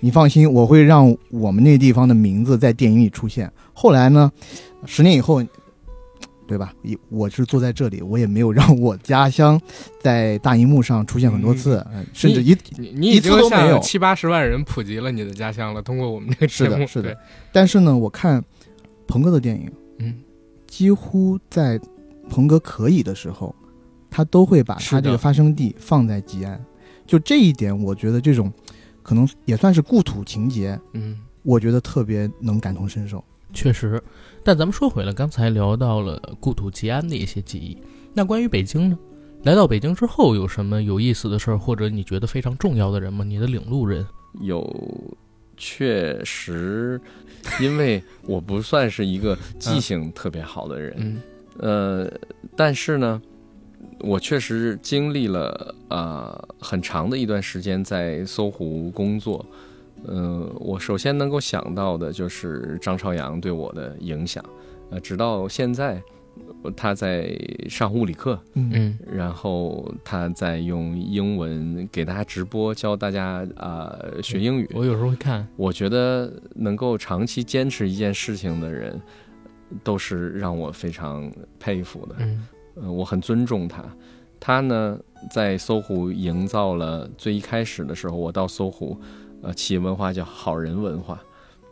[0.00, 3.52] 你放心，我会让我们那地方的名字在电影里出现。
[3.72, 4.32] 后来呢，
[4.86, 5.40] 十年以后，
[6.46, 6.72] 对吧？
[6.82, 9.60] 一我是坐在这里，我也没有让我家乡
[10.00, 12.56] 在大荧幕上出现很多次，呃甚至一
[13.00, 17.18] 一次都没有向七八十万人普及了你的家乡了，通过我们这个节目，是的，是的。
[17.52, 18.42] 但是呢，我看
[19.06, 20.14] 鹏哥的电影，嗯，
[20.66, 21.80] 几乎在
[22.28, 23.54] 鹏哥可以的时候，
[24.10, 26.64] 他都会把他这个发生地放在吉安。
[27.06, 28.52] 就这一点，我觉得这种
[29.02, 33.24] 可能也算是故土情节，嗯，我觉得特别能感同身受。
[33.56, 34.00] 确实。
[34.44, 37.76] 但咱们说回了，刚才聊到了故土吉安的一些记忆，
[38.14, 38.98] 那关于北京呢？
[39.42, 43.24] 来到北京之后，有什么有意思的事儿，或者你觉得非常重要的人吗？
[43.24, 44.06] 你的领路人？
[44.40, 44.68] 有，
[45.56, 47.00] 确实，
[47.60, 51.22] 因为我不算是一个 记性特别好的人，嗯
[51.58, 52.12] 呃，
[52.56, 53.20] 但是呢，
[54.00, 59.44] 我确实经历了呃很长的一段时间在搜狐工作。
[60.06, 64.44] 呃，我首先能够想到的就是张朝阳对我的影响，
[64.90, 66.02] 呃，直到现在，
[66.62, 67.36] 呃他在
[67.68, 74.70] 上物理课，嗯嗯然后他在用英文给大家直播，教大家啊、呃学英语。
[74.74, 79.00] 我有时候会看，我觉得能够长期坚持一件事情的人，
[79.82, 82.16] 都是让我非常佩服的。
[82.18, 83.82] 嗯呃，我很尊重他。
[84.38, 84.98] 他呢，
[85.30, 88.96] 在搜狐营造了最一开始的时候，我到搜狐，
[89.46, 91.22] 呃，企业文化叫好人文化。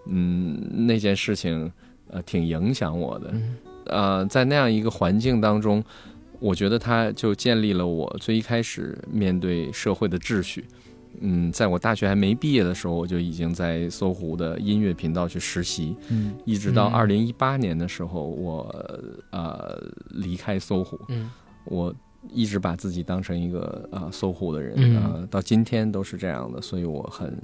[0.06, 1.70] 嗯，那件事情，
[2.08, 3.30] 呃，挺影响我的。
[3.32, 3.56] 嗯
[3.86, 5.82] 呃，在那样一个环境当中，
[6.40, 10.64] 我觉得他就建立了我最一开始面对社会的秩序。
[11.20, 18.74] 嗯，在我大学还没毕业的时候，我就已经在搜狐的音乐频道去实习，嗯一直到嗯二零一八年的时候，我
[19.30, 21.30] 呃离开搜狐，嗯
[21.66, 21.94] 我
[22.32, 27.36] 一直把自己当成一个呃、搜狐的人嗯啊、呃到今天都是这样的，所以我很很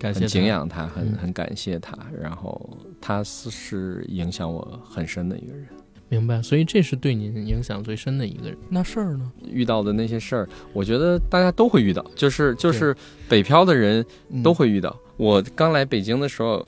[0.00, 5.66] 感谢他敬仰他，很嗯很感谢他，然后他是是影响我很深的一个人。
[6.08, 8.58] 明白，所以这是对您影响最深的一个人。
[8.68, 9.30] 那事儿呢？
[9.48, 12.96] 遇到的那些事儿，我觉得大家都会遇到，就是就是
[13.28, 14.98] 北漂的人嗯都会遇到。
[15.16, 16.66] 我刚来北京的时候，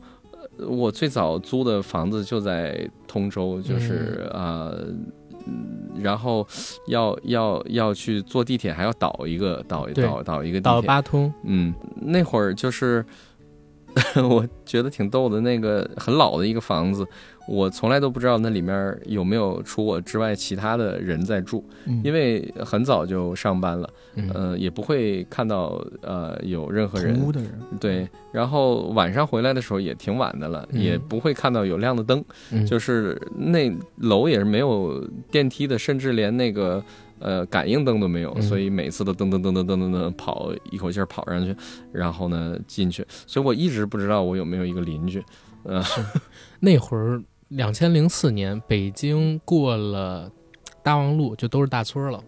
[0.58, 5.06] 呃我最早租的房子就在通州，就是啊、呃嗯
[6.00, 6.46] 然后
[6.86, 10.82] 要要要去坐地铁，还要倒一个倒对倒倒一个地铁，倒。
[10.82, 13.04] 八通，嗯，那会儿就是
[14.16, 17.06] 我觉得挺逗的，那个很老的一个房子，
[17.48, 22.00] 我从来都不知道那里面有没有除我之外其他的人在住，嗯。
[22.04, 24.30] 因为很早就上班了，嗯。
[24.32, 27.50] 呃，也不会看到呃有任何人屋的人，
[27.80, 30.80] 对，然后晚上回来的时候也挺晚的了，嗯。
[30.80, 32.64] 也不会看到有亮的灯，嗯。
[32.64, 36.82] 就是那楼也是没有电梯的，甚至连那个
[37.18, 38.42] 呃感应灯都没有，嗯。
[38.42, 41.54] 所以每次都噔噔噔噔噔噔噔跑，一口气儿跑上去，
[41.92, 45.22] 然后呢进去，所以我一直不知道我有没有一个邻居，
[45.64, 45.82] 呃，
[46.60, 47.20] 那会儿
[47.52, 50.30] 两千零四年，北京过了
[50.82, 52.22] 大望路就都是大村了，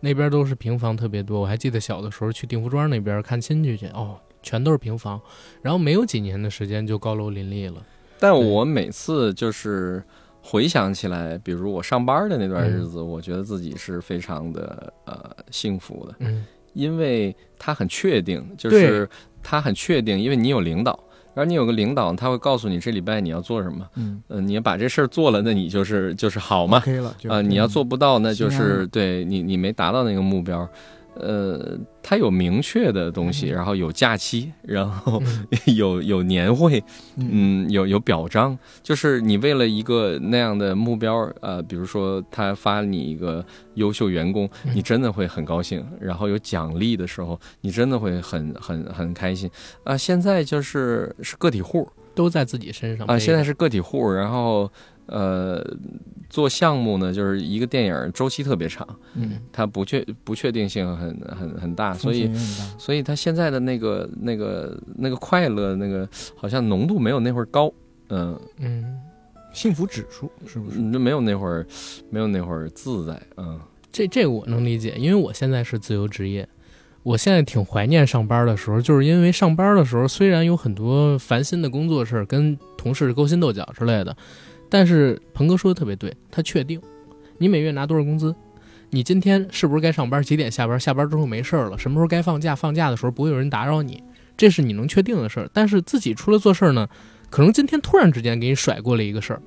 [0.00, 1.40] 那边都是平房特别多。
[1.40, 5.20] 我还记得小的时候去定福庄那边看亲戚去，哦，全都是平房。
[5.60, 7.84] 然后没有几年的时间就高楼林立了。
[8.18, 10.02] 但我每次就是
[10.40, 16.14] 回想起来，比如我上班的那段日子，我觉得自己是非常的呃幸福的。
[16.20, 19.06] 嗯因为他很确定，就是
[19.42, 20.98] 他很确定，因为你有领导，
[21.34, 30.68] 然后你有个领导，他会告诉你这礼拜你要做什么，嗯，呃、你要把这事儿做了，那你就是就是好嘛，，OK 了，就啊、你要做不到，那就是对你你没达到那个目标，
[31.14, 33.54] 呃，他有明确的东西，嗯。
[33.54, 35.46] 然后有假期，然后嗯。
[35.76, 36.82] 有有年会，
[37.16, 37.28] 嗯。
[37.30, 43.44] 嗯，有有表彰，就是你为了一个那样的目标，呃，比如说他发你一个
[43.74, 44.72] 优秀员工，嗯。
[44.74, 49.50] 你真的会很高兴，然后有奖励的时候，你真的会很很很开心。
[49.84, 54.70] 啊、现在就是是个体户都在自己身上啊、现在是个体户，然后
[55.12, 55.62] 呃，
[56.30, 62.30] 做项目呢，就是一个电影周期特别长，嗯它不确不确定性很很很大，所以
[62.78, 67.70] 所以他现在的那个那个那个快乐那个好像浓度没有那会儿高，
[68.08, 68.40] 嗯。
[68.58, 68.98] 嗯，
[69.52, 70.78] 幸福指数是不是？
[70.80, 71.66] 没有那会儿，
[72.08, 73.60] 没有那会儿自在，嗯，
[73.92, 76.48] 这这个我能理解，因为我现在是自由职业。
[77.04, 84.16] 我现在挺怀念上班的时候，就是因为上班的时候虽然有很多烦心的工作事儿，跟同事勾心斗角之类的，
[84.72, 86.80] 但是鹏哥说的特别对，他确定
[87.36, 88.34] 你每月拿多少工资，
[88.88, 94.02] 你今天是不是该上班，几点下班，下班之后没事儿了，什么时候该放假，放假的时候不会有人打扰你，
[94.34, 95.50] 这是你能确定的事儿。
[95.52, 96.88] 但是自己出来做事儿呢，
[97.28, 99.42] 可能今天突然之间给你甩过了一个事儿，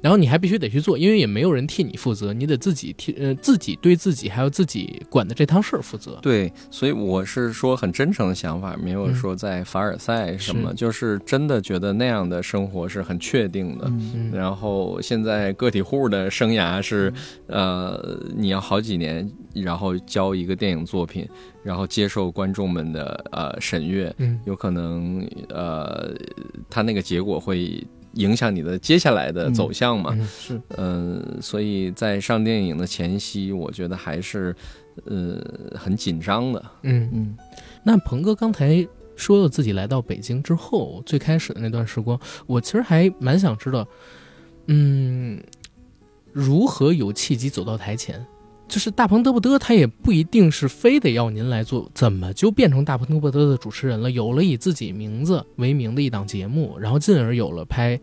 [0.00, 6.18] 然后你还必须得去做，因为也没有人替你负责，你得自己替呃自己对自己还有自己管的这趟事儿负责。
[6.22, 13.90] 对，所以我是说很真诚的想法，没有说在凡尔赛什么，是就是真的觉得那样的生活是很确定的。
[14.32, 17.12] 然后现在个体户的生涯是，
[17.46, 21.28] 呃，你要好几年，然后交一个电影作品，
[21.62, 24.38] 然后接受观众们的呃审阅，嗯。
[24.44, 26.14] 有可能呃，
[26.70, 27.84] 他那个结果会
[28.18, 30.10] 影响你的接下来的嗯走向嘛。
[30.12, 34.54] 嗯是嗯，所以在上电影的前夕，我觉得还是
[35.06, 35.40] 呃
[35.74, 36.64] 很紧张的。
[36.82, 37.36] 嗯，嗯
[37.82, 43.86] 那鹏哥刚才说了自己来到北京之后，最开始的那段时光，我其实还蛮想知道，
[44.66, 45.42] 嗯，
[46.32, 48.24] 如何有契机走到台前？
[48.68, 54.10] 就是大鹏嘚不嘚，他也不一定是非得要您来做，怎么就变成大鹏嘚不嘚的主持人了？
[54.10, 57.98] 有了以自己名字为名的一档节目，然后进而有了拍，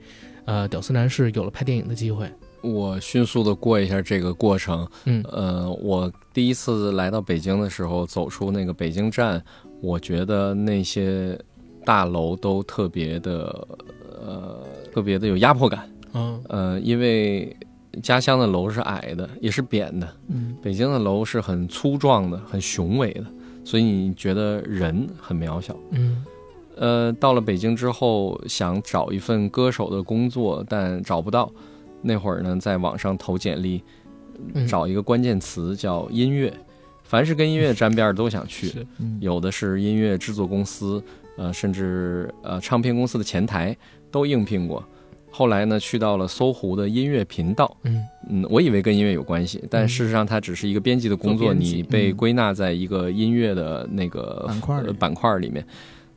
[0.46, 2.30] 呃，屌丝男士有了拍电影的机会。
[2.62, 4.88] 我迅速的过一下这个过程。
[5.06, 9.40] 嗯呃，我第一次来到北京的时候，走出那个北京站，
[9.82, 11.40] 我觉得那些
[11.86, 13.68] 大楼都特别的
[14.20, 15.88] 呃特别的有压迫感。
[16.14, 17.56] 嗯呃，因为
[18.02, 23.26] 家乡的楼是矮的，也是扁的，嗯北京的楼是很粗壮的、很雄伟的，
[23.64, 25.76] 所以你觉得人很渺小。
[25.92, 26.24] 嗯
[26.78, 31.50] 呃，到了北京之后，想找一份歌手的工作，但找不到。
[32.02, 33.82] 那会儿呢，在网上投简历，
[34.54, 36.54] 嗯，找一个关键词叫音乐，
[37.04, 38.86] 凡是跟音乐沾边儿都想去。
[39.00, 41.02] 嗯有的是音乐制作公司，
[41.38, 43.76] 呃，甚至呃唱片公司的前台
[44.12, 44.84] 都应聘过。
[45.38, 48.02] 后来呢，去到了搜狐的音乐频道，嗯。
[48.30, 55.68] 嗯，我以为跟音乐有关系，但嗯事实上它只是一个编辑的工作，你被嗯归纳在一个音乐的那个板块板块里面。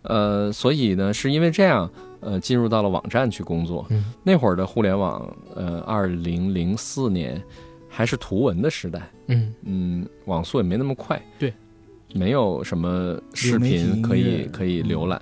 [0.03, 3.85] 呃，所以呢，是因为这样，呃，进入到了网站去工作。
[3.91, 4.05] 嗯。
[4.23, 7.43] 那会儿的互联网，呃，二零零四年
[7.89, 9.53] 还是图文的时代，嗯。
[9.65, 11.53] 嗯，网速也没那么快，对，
[12.15, 15.21] 没有什么视频可以可以浏览。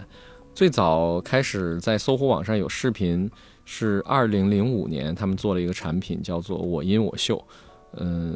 [0.54, 3.28] 最早开始在搜狐网上有视频
[3.66, 7.44] 是二零零五年，他们做了一个产品叫做“我音我秀”，
[7.98, 8.32] 呃，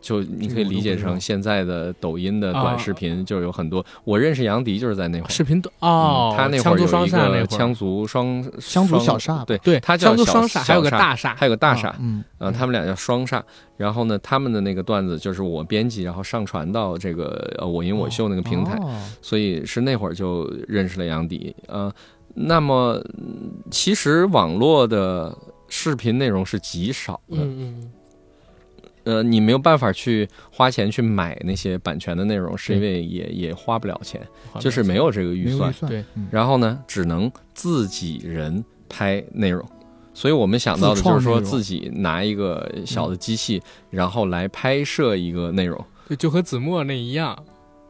[0.00, 3.84] 就你可以理解成现在的抖音的啊短视频，就有很多。
[4.04, 13.42] 我认识杨迪就是在那会儿，视频短哦嗯，他那会儿有一个枪族双羌族小煞对对，他叫双煞，还有个大煞，还有个大煞，嗯，呃，他们俩叫双煞。
[13.76, 19.00] 然后呢，他们的那个段子就是我编辑，然后上传到这个呃我音我秀那个平台，哦。
[19.22, 21.54] 所以是那会儿就认识了杨迪。
[21.68, 21.92] 呃，
[22.40, 25.36] 那么嗯其实网络的
[25.68, 27.92] 视频内容是极少的，嗯嗯
[29.04, 34.20] 呃，你没有办法去花钱去买那些版权的内容，是因为也也花不了钱，
[34.54, 35.60] 嗯，就是没有这个预算。
[35.60, 35.72] 没有预。
[35.72, 36.04] 算，对。
[36.14, 39.66] 嗯，然后呢，只能自己人拍内容。
[40.12, 45.82] 所以我们想到的就是说，自己拿一个小的机器，然后来拍摄一个内容。
[46.08, 47.38] 对，就和子墨那一样，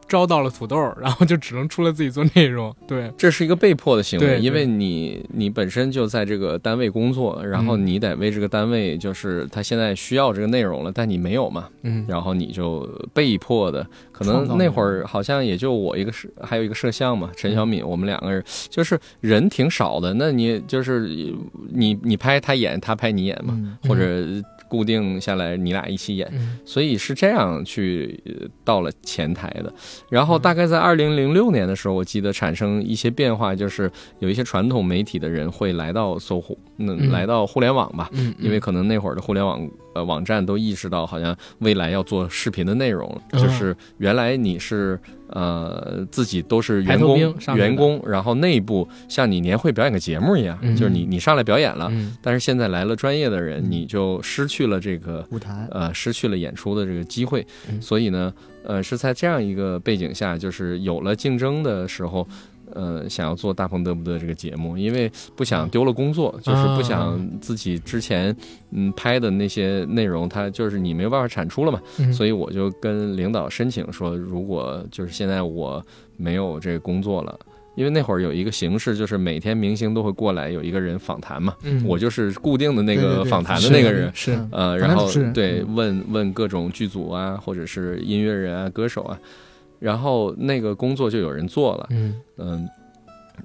[0.09, 2.75] 招到了土豆，然后就只能出来自己做内容。
[2.87, 7.89] 对，这是一个被迫的行为，因为你你本身就在这个单位工作，然后嗯。
[7.89, 21.33] 你得为这个单位，就是他现在需要这个内容了，但你没有嘛，嗯，然后你就被迫的，可能那会儿好像也就我一个摄，还有一个摄像嘛，陈小敏，我们两个人就是人挺少的，那你就是
[21.69, 23.77] 你你拍他演，他拍你演嘛，嗯。
[23.89, 24.03] 或者
[24.69, 26.57] 固定下来你俩一起演，嗯。
[26.63, 29.73] 所以是这样去呃到了前台的。
[30.09, 37.09] 然后嗯大概在二零零六年的时候，我记得产生一些变化，就是有一些传统媒体的人会来到搜狐，那、嗯。
[37.11, 39.59] 来到互联网吧，嗯，因为可能那会儿的互联网
[39.93, 43.41] 呃网站都意识到，好像未来要做视频的内容了，嗯。
[43.41, 47.17] 就是原来你是呃自己都是员工
[47.55, 50.75] 员工，然后内部像你年会表演个节目一样，嗯。
[50.75, 52.15] 就是你你上来表演了，嗯。
[52.21, 53.71] 但是现在来了专业的人，嗯。
[53.71, 57.81] 你就失去了这个舞台，呃失去了演出的这个机会，嗯。
[57.81, 58.33] 所以呢，
[58.63, 62.27] 呃是在这样一个背景下，就是有了竞争的时候。
[62.73, 68.35] 呃，想要做大鹏嘚不嘚这个节目，因为不想丢了工作，就是不想自己之前
[68.71, 75.83] 嗯拍的那些内容，它就是你没有办法产出了嘛，所以我就跟领导申请说，如果就是现在我
[76.17, 77.39] 没有这个工作了，
[77.75, 85.75] 因为那会儿有一个形式，就是每天明星都会过来有一个人访谈嘛，嗯，我就是固定的那个访谈的那个人，是嗯呃，然后对嗯。
[85.75, 89.17] 问问各种剧组啊，或者是音乐人啊、歌手啊，
[89.79, 92.69] 然后那个工作就有人做了，嗯，嗯。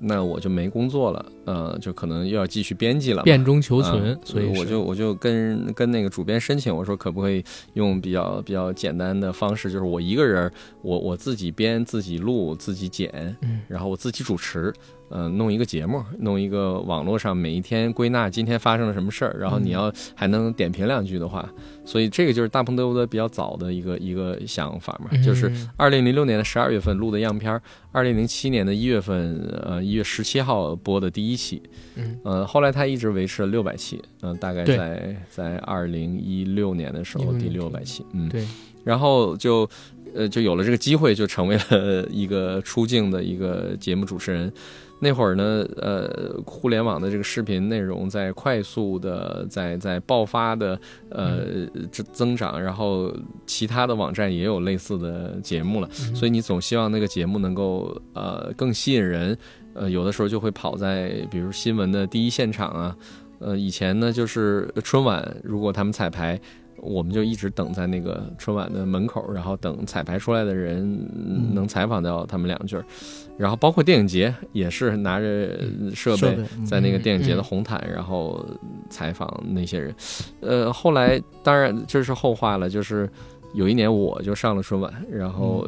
[0.00, 3.22] 那我就没工作了，呃，就可能又要继续编辑了。
[3.22, 7.42] 变中求存嗯，所以我就我就跟跟那个主编申请，我说可不可以
[7.74, 10.50] 用比较比较简单的方式，就是我一个人，
[10.82, 14.74] 我我自己编、自己录、自己剪，嗯然后我自己主持，
[15.14, 19.74] 呃，弄一个节目，弄一个网络上每一天归纳今天发生了什么事儿，然后你嗯。
[19.74, 21.48] 要还能点评两句的话，
[21.84, 27.62] 所以这个就是大鹏嘚不嘚比较早的一个一个想法嘛，就是嗯二零零六年的十二月份录的样片儿，
[27.92, 31.62] 二零零七年的一月份，呃，一月十七号播的第一期，
[31.94, 32.18] 嗯。
[32.24, 38.44] 呃，后来他一直维持了六百期，嗯、大概在在二零一六年的时候第六百期，嗯，对，
[38.82, 39.68] 然后就
[40.12, 44.52] 呃就有了这个机会，就成为了一个出镜的一个节目主持人。
[45.00, 50.78] 那会儿呢，呃，互联网的这个视频内容在快速的在在爆发的
[51.10, 53.12] 呃增增长，然后
[53.44, 59.36] 其他的网站也有类似的节目了，嗯所以你总希望那个节目能够呃更吸引人，
[59.74, 62.96] 呃，有的时候就会跑在比如新闻的第一现场啊，
[63.40, 66.40] 呃，以前呢就是春晚，如果他们彩排。
[66.84, 70.82] 我们就一直等在那个春晚的门口，然后等彩排出来的人
[71.14, 71.54] 嗯。
[71.54, 72.84] 能采访到他们两句儿，
[73.38, 75.58] 然后包括电影节也是拿着
[75.94, 77.44] 设备在那个嗯电影节的嗯。
[77.44, 78.44] 红毯，然后
[78.90, 79.94] 采访那些人。
[80.40, 83.08] 呃，后来当然这是后话了，就是
[83.54, 85.66] 有一年我就上了春晚，然后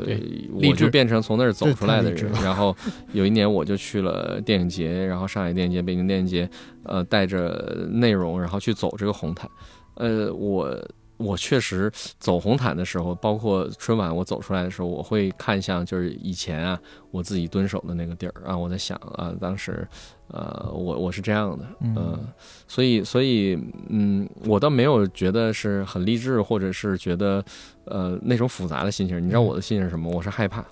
[0.53, 2.75] 我就变成从那儿走出来的人然后
[3.13, 6.49] 有一年我就去了电影节，然后上海电影节、北京电影节，
[6.83, 9.49] 呃，带着内容然后去走这个红毯。
[9.95, 10.77] 呃，我
[11.19, 16.79] 我确实走红毯的时候，包括春晚我走出来的时候，我会看向就是以前啊
[17.11, 19.87] 我自己蹲守的那个地儿啊，我在想啊，当时
[20.29, 22.21] 呃我我是这样的，嗯呃
[22.69, 23.59] 所以所以
[23.89, 27.45] 嗯，我倒没有觉得是很励志，或者是觉得
[27.87, 29.23] 呃那种复杂的心情。
[29.23, 30.11] 你知道我的心情是什么？
[30.11, 30.65] 我是害怕，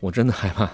[0.00, 0.70] 我真的害怕。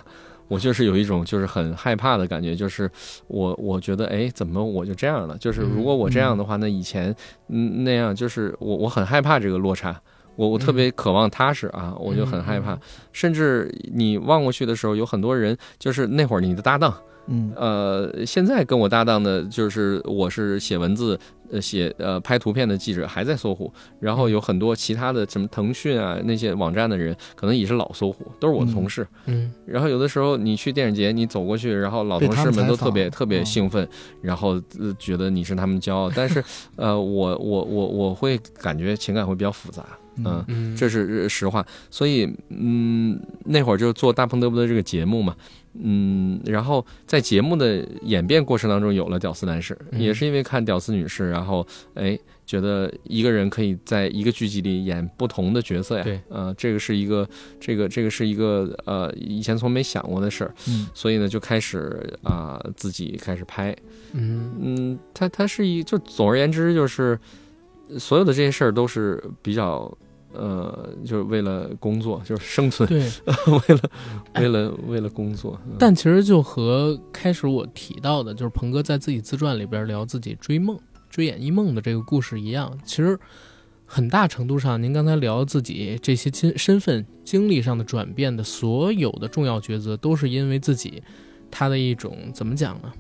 [0.49, 2.91] 我就是有一种就是很害怕的感觉，就是
[3.29, 5.37] 我我觉得哎，怎么我就这样了？
[5.39, 7.15] 就是如果我这样的话，那以前
[7.49, 10.01] 嗯那样就是我我很害怕这个落差，
[10.37, 12.79] 我我特别渴望踏实啊，我就很害怕。
[13.13, 16.95] 甚至你望过去的时候，有很多人，就是那会儿你的搭档，
[17.27, 21.19] 嗯呃，现在跟我搭档的就是我是写文字、
[21.51, 23.73] 呃写呃拍图片的记者，还在搜狐。
[24.01, 29.07] 然后有很多其他的什么腾讯啊那些网站的人，可能也是老搜狐，都是我的同事。
[29.27, 33.89] 嗯然后有的时候你去电影节，你走过去，然后老同事们都特别特别嗯兴奋，
[34.21, 36.11] 然后、呃、觉得你是他们骄傲。
[36.11, 36.43] 但是
[36.77, 39.87] 呃，我我我我会感觉情感会比较复杂，
[40.17, 40.45] 嗯。
[40.49, 45.35] 嗯，这是呃实话，所以嗯，那会儿就做大鹏嘚不嘚这个节目嘛，
[45.75, 57.27] 嗯，然后在节目的演变过程当中有了《屌丝男士》，嗯也是因为看《屌丝女士》，然后哎觉得一个人可以在一个剧集里演不同的角色呀，对，呃，这个是一个
[57.59, 60.87] 这个这个是一个呃以前从没想过的事儿，嗯。
[60.93, 63.75] 所以呢就开始啊、自己开始拍，
[64.13, 64.53] 嗯。
[64.61, 67.19] 嗯，它它是一就总而言之就是
[67.99, 69.93] 所有的这些事儿都是比较。
[70.37, 73.09] 呃，就是为了工作，就是生存，对。
[73.69, 73.91] 为了
[74.35, 75.57] 为了为了工作。
[75.65, 80.77] 嗯但其实就和开始我提到的，就是鹏哥在自己自传里边聊自己追梦、
[81.09, 83.17] 追演艺梦的这个故事一样，其实
[83.87, 91.01] 很大程度上，您刚才聊自己这些经身份经历上的转变的所有的重要抉择，都是因为自己
[91.49, 92.93] 他的一种怎么讲呢？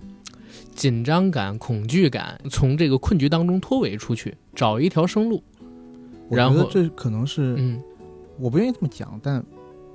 [0.74, 5.42] 紧张感、恐惧感，从这个困局当中脱围出去，找一条生路。
[6.28, 7.82] 我然后觉得这可能是、嗯
[8.36, 9.40] 我不愿意这么讲，但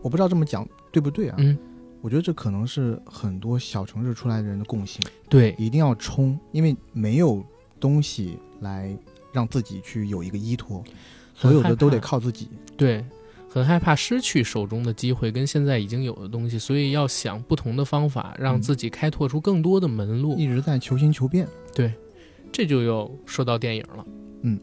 [0.01, 1.35] 我不知道这么讲对不对啊？
[1.39, 1.57] 嗯，
[1.99, 7.43] 我觉得这可能是很多小城市出来的人的共性，对，一定要冲，因为没有
[7.81, 8.97] 东西来
[9.33, 10.81] 让自己去有一个依托，
[11.35, 12.47] 所有的都得靠自己。
[12.77, 13.03] 对，
[13.49, 20.37] 很害怕失去手中的机会跟现在已经有的东西，所以要想不同的方法，让嗯自己开拓出更多的门路。
[20.37, 21.47] 一直在求新求变。
[21.73, 21.91] 对
[22.51, 24.05] 这就又说到电影了。
[24.43, 24.59] 嗯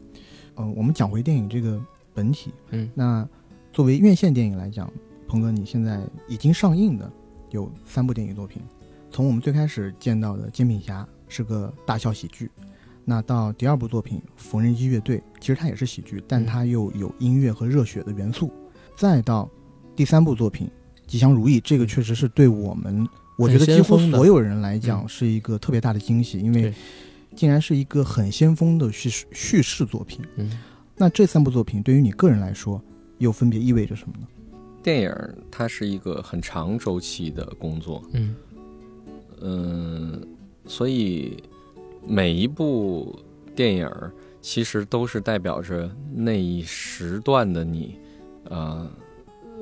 [0.55, 1.79] 呃，我们讲回电影这个
[2.13, 3.27] 本体，嗯那
[3.73, 4.91] 作为院线电影来讲，
[5.27, 7.11] 鹏哥，你现在已经上映的
[7.51, 8.61] 有三部电影作品，
[9.11, 12.49] 从我们最开始见到的《煎饼侠》是个大笑喜剧，
[13.05, 18.51] 那到第二部作品《缝纫机乐队》，其实它也是喜剧，但它又有音乐和热血的元素，
[18.97, 19.47] 再到
[19.95, 20.67] 第三部作品
[21.05, 25.07] 《吉祥如意》，这个确实是对我们，我觉得几乎所有人来讲嗯。
[25.07, 26.73] 是一个特别大的惊喜，因为
[27.35, 30.25] 竟然是一个很先锋的叙事叙事作品。
[30.37, 30.51] 嗯。
[30.95, 32.81] 那这三部作品对于你个人来说，
[33.19, 34.27] 又分别意味着什么呢？
[34.81, 35.13] 电影
[35.51, 38.35] 它是一个很长周期的工作，嗯。
[39.41, 40.27] 嗯，
[40.65, 41.37] 所以
[42.07, 43.15] 每一部
[43.55, 43.87] 电影
[44.41, 47.99] 其实都是代表着那一时段的你，
[48.49, 48.89] 呃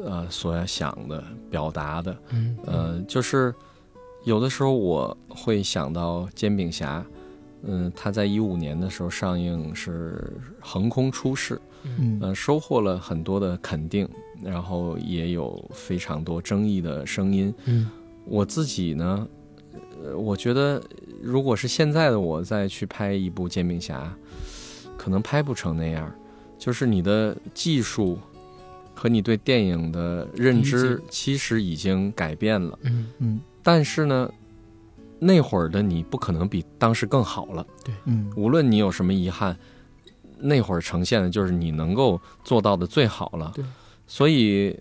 [0.04, 3.54] 呃所要想的、表达的，嗯呃，就是
[4.24, 7.00] 有的时候我会想到《煎饼侠》，
[7.64, 14.08] 嗯，他在一五年的时候上映是横空出世，嗯呃，收获了很多的肯定，
[14.44, 17.54] 然后也有非常多争议的声音。
[17.66, 17.90] 嗯
[18.26, 19.28] 我自己呢，
[20.04, 20.82] 呃，我觉得
[21.22, 24.02] 如果是现在的我再去拍一部《煎饼侠》，
[24.98, 26.12] 可能拍不成那样。
[26.58, 28.18] 就是你的技术
[28.96, 32.80] 和你对电影的认知，其实已经改变了。
[32.84, 34.32] 嗯嗯但是呢，
[35.20, 37.68] 那会儿的你不可能比当时更好了。
[38.06, 39.56] 嗯无论你有什么遗憾，
[40.40, 43.52] 那会儿呈现的就是你能够做到的最好了。
[43.54, 43.66] 对，
[44.08, 44.78] 所以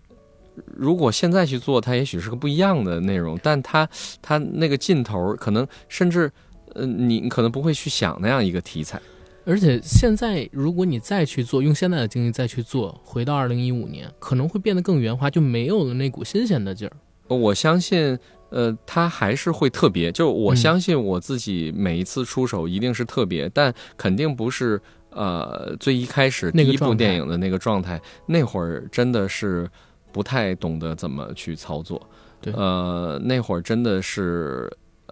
[0.66, 3.88] 如果现在去做，它也许是个不一样的内容，但它
[4.22, 6.30] 它那个劲头可能甚至，
[6.74, 9.00] 呃，你可能不会去想那样一个题材。
[9.46, 16.96] 而且现在，如果你再去做，用现在的经历再去做，回到二零一五年，可能会变得更圆滑，就没有了那股新鲜的劲儿。
[17.28, 18.18] 我相信，
[18.50, 20.10] 呃，它还是会特别。
[20.10, 24.80] 就我嗯相信我自己每一次出手一定是特别，但肯定不是
[25.10, 28.00] 呃最一开始第一部电影的那个状态。
[28.26, 29.68] 那会儿真的是
[30.10, 32.00] 不太懂得怎么去操作，
[32.40, 34.70] 对呃，那会儿真的是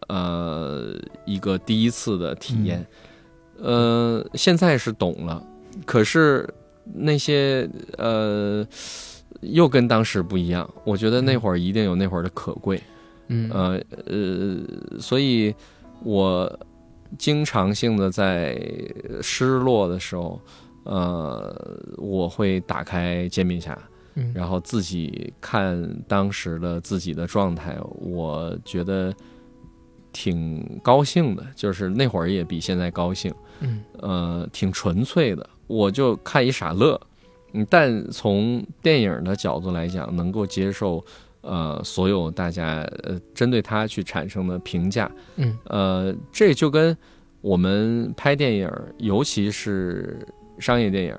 [0.08, 0.94] 呃
[1.26, 2.86] 一个第一次的体验。
[3.62, 5.42] 呃，现在是懂了，
[5.86, 6.46] 可是
[6.92, 8.66] 那些呃。
[9.40, 12.80] 又跟当时不一样，我觉得那会儿一定有那会儿的可贵，
[13.26, 15.52] 嗯呃呃，所以
[16.04, 16.60] 我
[17.18, 18.56] 经常性的在
[19.20, 20.40] 失落的时候，
[20.84, 23.76] 呃，我会打开煎饼侠，
[24.14, 29.12] 嗯然后自己看当时的自己的状态，我觉得
[30.12, 33.82] 挺高兴的，就是那会儿也比现在高兴，嗯。
[34.00, 37.00] 呃，挺纯粹的，我就看一傻乐。
[37.54, 41.04] 嗯，但从电影的角度来讲，能够接受，
[41.42, 45.58] 呃，所有大家呃针对他去产生的评价，嗯。
[45.64, 46.96] 呃，这就跟
[47.40, 50.26] 我们拍电影，尤其是
[50.58, 51.16] 商业电影，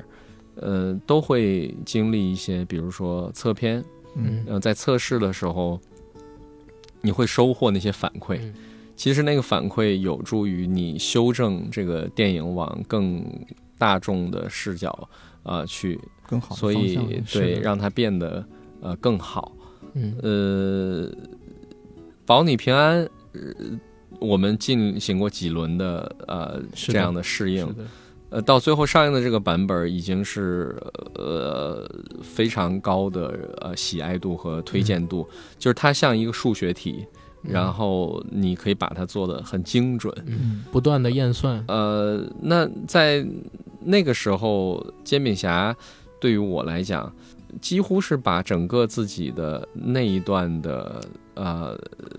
[0.55, 3.83] 呃，都会经历一些，比如说测片，
[4.15, 4.43] 嗯。
[4.47, 5.79] 呃，在测试的时候，
[7.01, 8.37] 你会收获那些反馈。
[8.39, 8.53] 嗯
[8.95, 13.25] 其实那个反馈有助于你修正这个电影往更
[13.77, 15.09] 大众的视角
[15.43, 18.45] 呃去，更好所以对让它变得
[18.81, 19.51] 呃更好。
[19.93, 20.15] 嗯。
[20.21, 21.11] 呃，
[22.25, 23.41] 保你平安，呃，
[24.19, 27.67] 我们进行过几轮的呃的这样的适应。
[28.29, 30.75] 呃，到最后上映的这个版本已经是
[31.13, 31.87] 呃
[32.23, 35.27] 非常高的呃喜爱度和推荐度，
[35.59, 37.05] 就是它像一个数学题，
[37.43, 40.13] 然后你可以把它做的很精准。
[40.25, 43.25] 嗯不断的验算，呃，那在
[43.81, 45.75] 那个时候，煎饼侠
[46.19, 47.13] 对于我来讲，
[47.61, 51.01] 几乎是把整个自己的那一段的
[51.35, 51.77] 呃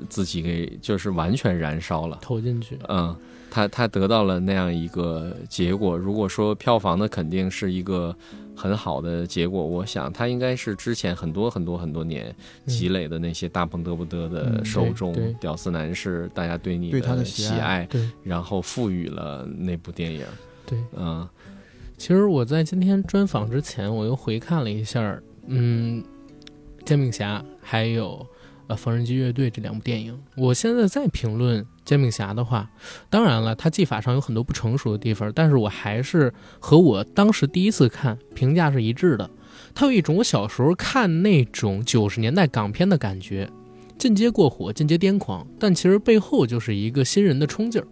[0.08, 2.18] 自己给就是完全燃烧了。
[2.20, 3.16] 投进去，嗯，
[3.54, 5.96] 他他得到了那样一个结果。
[5.96, 8.12] 如果说票房的，肯定是一个
[8.56, 9.64] 很好的结果。
[9.64, 12.34] 我想他应该是之前很多很多很多年
[12.66, 17.88] 积累的那些大鹏嘚不嘚的嗯受众，屌丝男士，大家对你对他的喜喜爱
[18.24, 20.26] 然后赋予了那部电影。
[20.66, 20.76] 对。
[20.96, 21.28] 嗯
[21.96, 26.02] 其实我在今天专访之前，我又回看了一下，嗯，
[26.84, 28.26] 《煎饼侠》还有
[28.66, 30.18] 呃《缝纫机乐队》这两部电影。
[30.36, 32.70] 我现在在评论《煎饼侠》的话，
[33.10, 39.28] 当然了，它技法上有很多不成熟的地方，但是我还是和我当时第一次看评价是一致的。
[39.74, 43.48] 它有一种我小时候看那种九十年代港片的感觉，
[43.98, 47.86] 进阶过火，进阶癫狂，但其实背后就是一个新人的冲劲儿。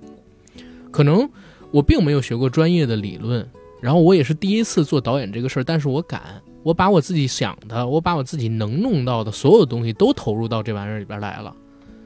[0.91, 1.29] 可能
[1.71, 3.49] 我并没有学过专业的理论，
[3.81, 11.55] 然后我也是第一次做导演这个事儿，但是我敢，我把我自己想的，我把我自己能弄到的所有东西都投入到这玩意儿里边来了，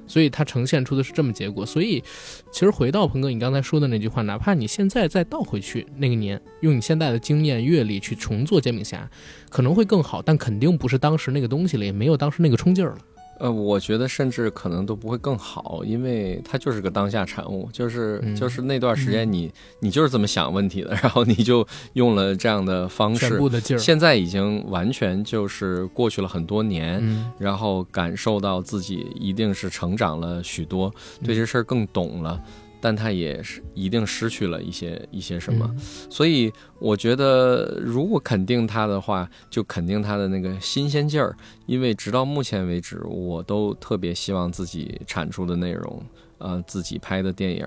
[0.07, 1.67] 所以它呈现出的是这么结果。
[1.67, 2.03] 所以，
[2.51, 9.09] 其实回到鹏哥你刚才说的那句话，哪怕你现在再倒回去那个年，用你现在的经验阅历去重做煎饼侠，
[9.51, 12.99] 可能会更好，但肯定不是当时那个东西了，也没有当时那个冲劲儿了。
[13.39, 23.39] 呃，我觉得甚至可能都不会更好，因为它就是个当下产物，就是、嗯就是那段时间你、你就是这么想问题的，然后你就用了这样的方全式。
[23.39, 32.43] 部的劲，现在已经完全就是过去了很多年，嗯，然后感受到自己一定是成长了许多，对这事儿更懂了，
[32.87, 35.69] 但他也是一定失去了一些一些什么。
[35.73, 35.79] 嗯
[36.09, 41.37] 所以我觉得，如果肯定他的话，就肯定他的那个新鲜劲儿。
[41.67, 46.01] 因为直到目前为止，我都特别希望自己产出的内容，
[46.39, 47.67] 呃，自己拍的电影，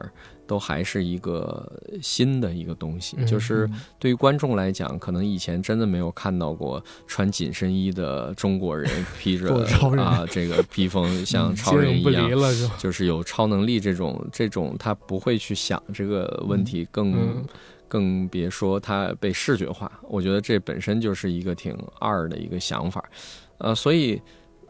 [0.50, 1.72] 都还是一个
[2.02, 3.16] 新的一个东西。
[3.20, 3.70] 嗯就是
[4.00, 8.90] 对于观众来讲，可能以前真的没有看到过穿紧身衣的中国人
[9.20, 9.64] 披着
[10.02, 12.28] 啊这个披风像超接人一样
[12.80, 17.46] 就，是有超能力这种这种，他不会去想这个问题，更、嗯
[17.88, 19.92] 更别说他被视觉化。
[20.08, 23.04] 我觉得这本身就是一个挺二的一个想法，
[23.58, 24.22] 呃，所以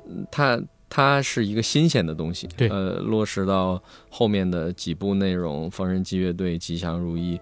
[0.08, 0.58] 嗯它
[0.90, 2.50] 它是一个新鲜的东西。
[2.58, 7.38] 对呃，落实到后面的几部内容，《缝纫机乐队》《吉祥如意》《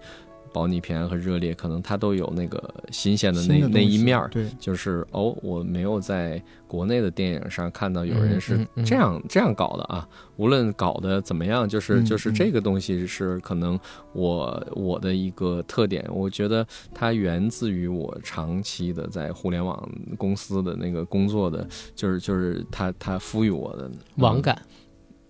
[0.58, 4.28] 保你平安》和《热烈》，可能它都有那个新鲜的那的那一面儿。
[4.28, 10.08] 对，就是哦，我没有在国内的电影上看到有人是嗯嗯嗯这样、这样搞的啊。
[10.36, 13.78] 无论搞的怎么样，就是嗯就是嗯这个东西是可能
[14.12, 24.60] 我我的一个特点，我觉得它源自于我长期的在互联网公司的那个工作的，就是就是它它赋予我的网感，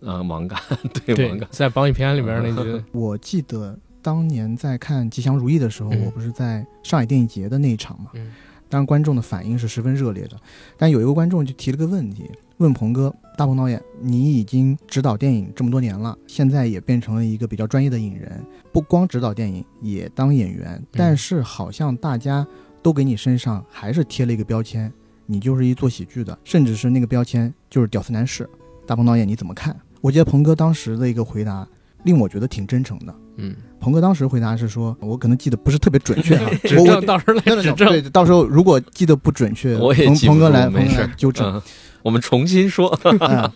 [0.00, 0.58] 啊、网感，
[1.04, 8.32] 对对网感，，在《保你平安》里边那句， 我记得当年在看《吉祥如意》的时候，嗯我不是在上海电影节的那一场嘛，嗯
[8.70, 10.36] 当然观众的反应是十分热烈的。
[10.76, 20.82] 但有一个观众就提了个问题，问鹏哥：“大鹏导演，你已经指导电影这么多年了，现在也变成了一个比较专业的影人，不光指导电影，也当演员。
[20.92, 22.46] 但是好像大家
[22.82, 24.92] 都给你身上还是贴了一个标签，
[25.24, 28.48] 你就是一做喜剧的，甚至是那个标签就是屌丝男士。
[28.86, 31.66] 大鹏导演你怎么看？”我记得鹏哥当时的一个回答
[32.04, 33.14] 令我觉得挺真诚的。
[33.36, 41.00] 嗯，鹏哥当时回答是说，我可能记得不是特别准确啊， 指我我正到时候来指正，对，到时候如果记得不准确，鹏我也记不住鹏哥来，鹏哥没事。
[41.00, 41.54] 来纠正。
[41.54, 41.62] 嗯，
[42.02, 43.50] 我们重新说， 嗯，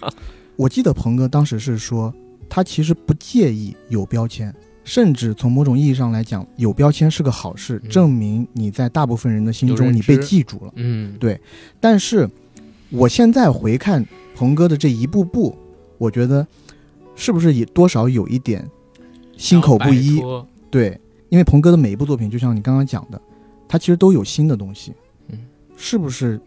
[0.57, 2.13] 我记得鹏哥当时是说，
[2.49, 7.91] 他其实不介意有标签，甚至从某种意义上来讲，有标签是个好事，嗯。
[7.91, 10.73] 证明你在大部分人的心中你被记住了。
[10.77, 11.41] 嗯，对。
[11.81, 12.29] 但是
[12.91, 15.57] 我现在回看鹏哥的这一步步，
[15.99, 16.47] 我觉得
[17.23, 18.69] 是不是也多少有一点
[19.37, 20.21] 心口不一
[20.73, 23.21] 对，因为鹏哥的每一部作品，就像你刚刚讲的，
[23.69, 24.93] 他其实都有新的东西。
[25.29, 25.39] 嗯，
[25.77, 26.41] 是不是？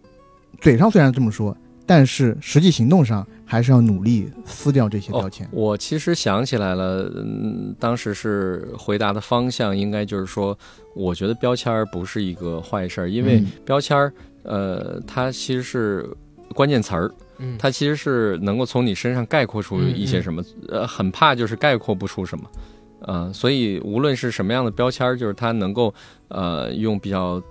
[0.59, 1.55] 嘴上虽然这么说，
[1.85, 5.47] 但是实际行动上还是要努力撕掉这些哦标签。
[5.51, 10.57] 我其实想起来了，嗯，当时是回答的方向应该就是说，
[10.93, 14.13] 我觉得标签儿不是一个坏事儿，因为嗯标签儿，
[14.43, 16.09] 呃，它其实是
[16.53, 22.49] 关键词儿，嗯，它其实是能够从你身上概括出一些什么，呃，很怕就是概括不出什么，
[23.01, 25.93] 呃，所以无论是什么样的标签儿，就是它能够
[26.29, 27.41] 呃用比较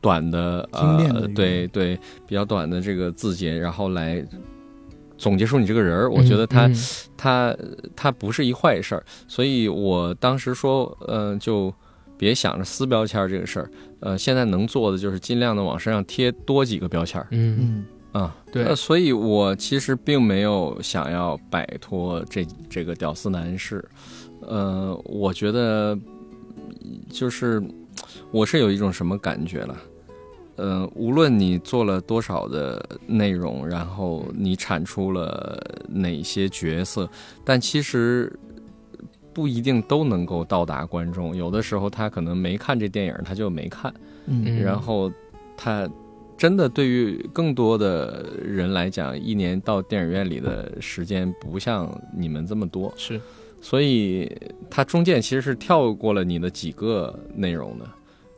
[0.00, 4.24] 短的呃的对对比较短的这个字节，然后来
[5.18, 6.74] 总结出你这个人儿，我觉得它、嗯。
[7.16, 7.56] 它
[7.96, 11.72] 它不是一坏事儿，所以我当时说，呃，就
[12.18, 13.70] 别想着撕标签儿这个事儿，
[14.00, 17.26] 呃，现在能做的就是尽量的往身上贴多几个标签儿。
[17.30, 17.56] 嗯。
[17.58, 17.84] 嗯，
[18.16, 18.64] 啊，对。
[18.64, 23.84] 呃所以我其实并没有想要摆脱这这个屌丝男士，
[24.40, 25.98] 呃，我觉得
[27.10, 27.62] 就是
[28.30, 29.76] 我是有一种什么感觉了，
[30.56, 37.08] 呃，无论你做了多少的内容，然后你产出了哪些角色，
[37.44, 38.32] 但其实
[39.34, 43.92] 不一定都能够到达观众，有的时候他可能没看这电影，他就没看。
[44.26, 44.62] 嗯。
[44.62, 45.12] 然后
[45.56, 45.88] 他
[46.36, 53.20] 真的对于更多的人来讲，一年到电影院里的时间不像你们这么多，是。
[53.60, 54.30] 所以
[54.70, 57.86] 它中间其实是跳过了你的几个内容的。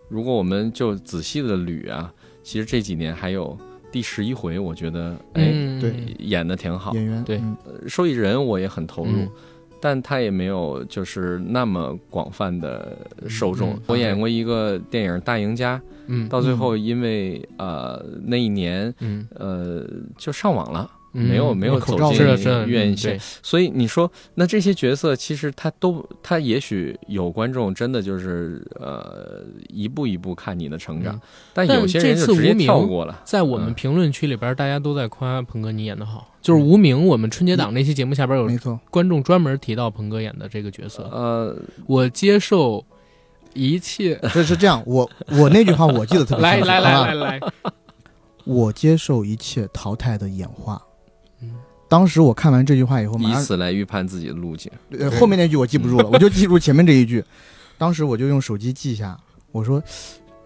[0.09, 3.59] 如果我们就仔细的捋啊，其实这几年还有
[3.91, 5.93] 第十一回，我觉得哎、嗯对。
[6.21, 7.57] 演的挺好，演员对嗯。
[7.87, 9.13] 受益人我也很投入。
[9.13, 9.29] 嗯
[9.81, 12.97] 但他也没有就是那么广泛的
[13.29, 13.71] 受众。
[13.75, 15.77] 嗯我演过一个电影《大赢家》，
[16.07, 19.27] 嗯到最后因为、呃那一年嗯。
[19.37, 19.85] 呃
[20.17, 31.21] 就上网了，嗯没有没有走进是是的院嗯线，所以你说那这些角色其实他都他也许有观众真的就是呃一步一步看你的成长，嗯
[31.55, 33.21] 但但有些人这次就直接无名跳过了。
[33.25, 41.57] 在我们嗯评论区里边，大家都在夸鹏哥你演的好，就是无名我们春节档那期节目下边有没错，观众专门提到鹏哥演的这个角色，呃，
[41.87, 42.85] 我接受
[43.55, 44.21] 一切。
[44.35, 47.41] 这是这样，我我那句话我记得特别清楚来来来来来，
[48.45, 50.81] 我接受一切淘汰的演化。
[51.89, 54.71] 嗯当时我看完这句话以后，以此来预判自己的路径。
[54.99, 57.25] 呃后面那句我记不住了，我就记住前面这一句。
[57.79, 59.19] 当时我就用手机记下，
[59.53, 59.83] 我说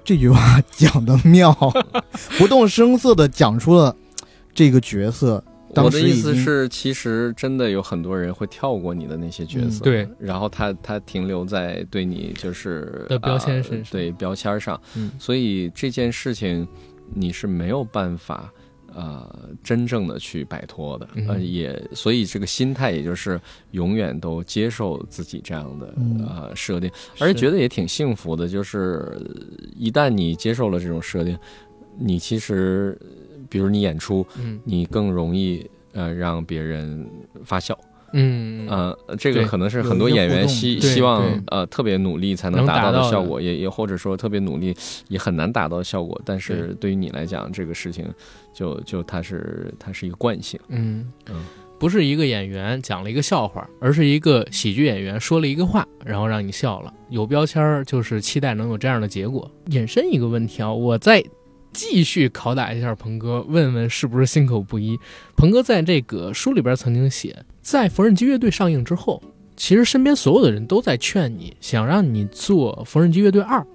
[0.05, 1.53] 这句话讲的妙，
[2.39, 3.95] 不动声色的讲出了
[4.55, 5.43] 这个角色。
[5.75, 16.69] 当我的意思是，其实真的有很多人会跳过你的那些角色，嗯对，然后他他停留在对你就是的标签呃身上对标签上，嗯所以这件事情
[17.15, 18.53] 你是没有办法
[18.95, 23.41] 呃真正的去摆脱的，嗯呃也所以这个心态也就是
[23.73, 28.79] 永远都接受自己这样的、嗯呃设定，而且觉得也挺幸福的，就是
[29.15, 29.23] 呃
[29.77, 31.39] 一旦你接受了这种设定，
[31.99, 32.99] 你其实
[33.49, 34.27] 比如你演出。
[34.39, 37.09] 嗯你更容易呃让别人
[37.45, 37.79] 发笑。
[38.15, 44.77] 嗯呃，这个可能是很多演员希希望呃特别努力才能能达到达到的效果，也也或者说特别努力
[45.09, 46.21] 也很难达到效果。
[46.25, 48.07] 但是对于你来讲，这个事情
[48.53, 50.59] 就就它是它是一个惯性。
[50.69, 51.45] 嗯嗯
[51.79, 56.95] 不是一个演员讲了一个笑话，而是一个喜剧演员说了一个话，然后让你笑了。
[57.09, 59.51] 有标签儿就是期待能有这样的结果。
[59.71, 61.21] 引申一个问题啊，我再
[61.73, 64.97] 继续拷打一下鹏哥，问问是不是心口不一。
[65.37, 69.21] 鹏哥在这个书里边曾经写，在缝纫机乐队上映之后，
[69.57, 73.67] 其实身边所有的人都在劝你，想让你做缝纫机乐队二。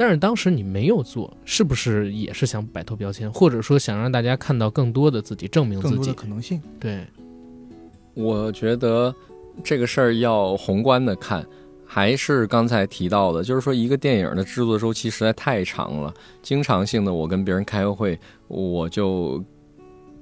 [0.00, 6.14] 但是当时你没有做，是不是也是想摆脱标签，或者说想让大家看到更多的自己，证明自己更多的？
[6.14, 6.58] 可能性。
[6.80, 7.06] 对，
[8.14, 9.14] 我觉得
[9.62, 11.46] 这个事儿要宏观的看，
[11.84, 19.44] 还是刚才提到的，就是说一个电影的制作周期实在太长了，经常性的我跟别人开个会，我就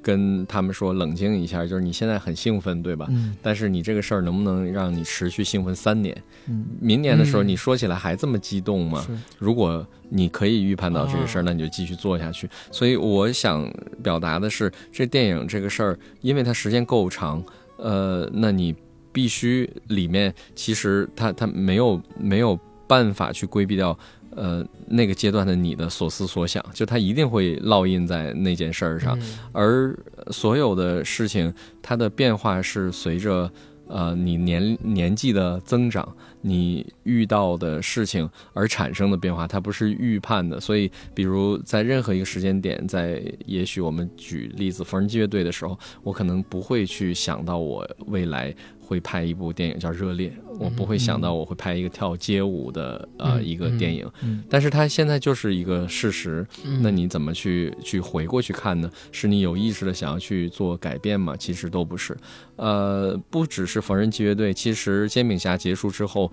[0.02, 3.06] 跟他们说冷静一下，就是你现在很兴奋，对吧？
[3.10, 6.16] 嗯但是你这个事儿能不能让你持续兴奋三年？
[6.46, 9.02] 嗯，明年的时候嗯你说起来还这么激动吗？
[9.06, 12.48] 是如果你可以预判到这个事儿，啊那你就继续做下去。
[12.70, 13.70] 所以我想
[14.02, 17.42] 表达的是，这电影这个事儿，因为它时间够长，
[17.76, 18.74] 呃，那你
[19.12, 23.98] 必须里面其实它它没有没有办法去规避掉。
[24.40, 29.98] 呃，那个阶段的你的所思所想，就它一定会烙印在那件事儿上，嗯而
[30.30, 33.50] 所有的事情，它的变化是随着
[33.88, 36.06] 呃你年年纪的增长，
[36.40, 40.60] 你遇到的事情而产生的变化，它不是预判的。
[40.60, 48.54] 所以，比如在任何一个时间点，在也许我们举例子缝纫机乐队的时候，我可能不会去想到我未来。
[48.88, 54.10] 会拍一部电影叫《热烈》，我不会想到我会拍一个跳街舞的呃一个电影，
[54.48, 56.46] 但是它现在就是一个事实。
[56.80, 58.90] 那你怎么去去回过去看呢？
[59.12, 61.36] 是你有意识的想要去做改变吗？
[61.36, 62.16] 其实都不是。
[62.56, 66.32] 呃，不只是缝纫机乐队，其实煎饼侠结束之后，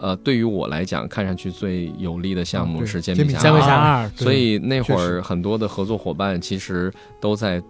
[0.00, 7.60] 呃，对于我来讲，看上去最有利的项目是煎饼侠二，所以那会儿很多的合作伙伴其实都在。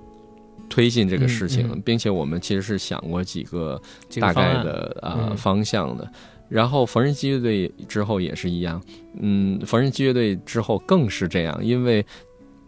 [0.68, 3.80] 推进这个事情，并且我们其实是想过几个
[4.20, 6.10] 大概的呃方向的。
[6.48, 8.80] 然后缝纫机乐队之后也是一样，
[9.20, 12.04] 嗯，缝纫机乐队之后更是这样，因为。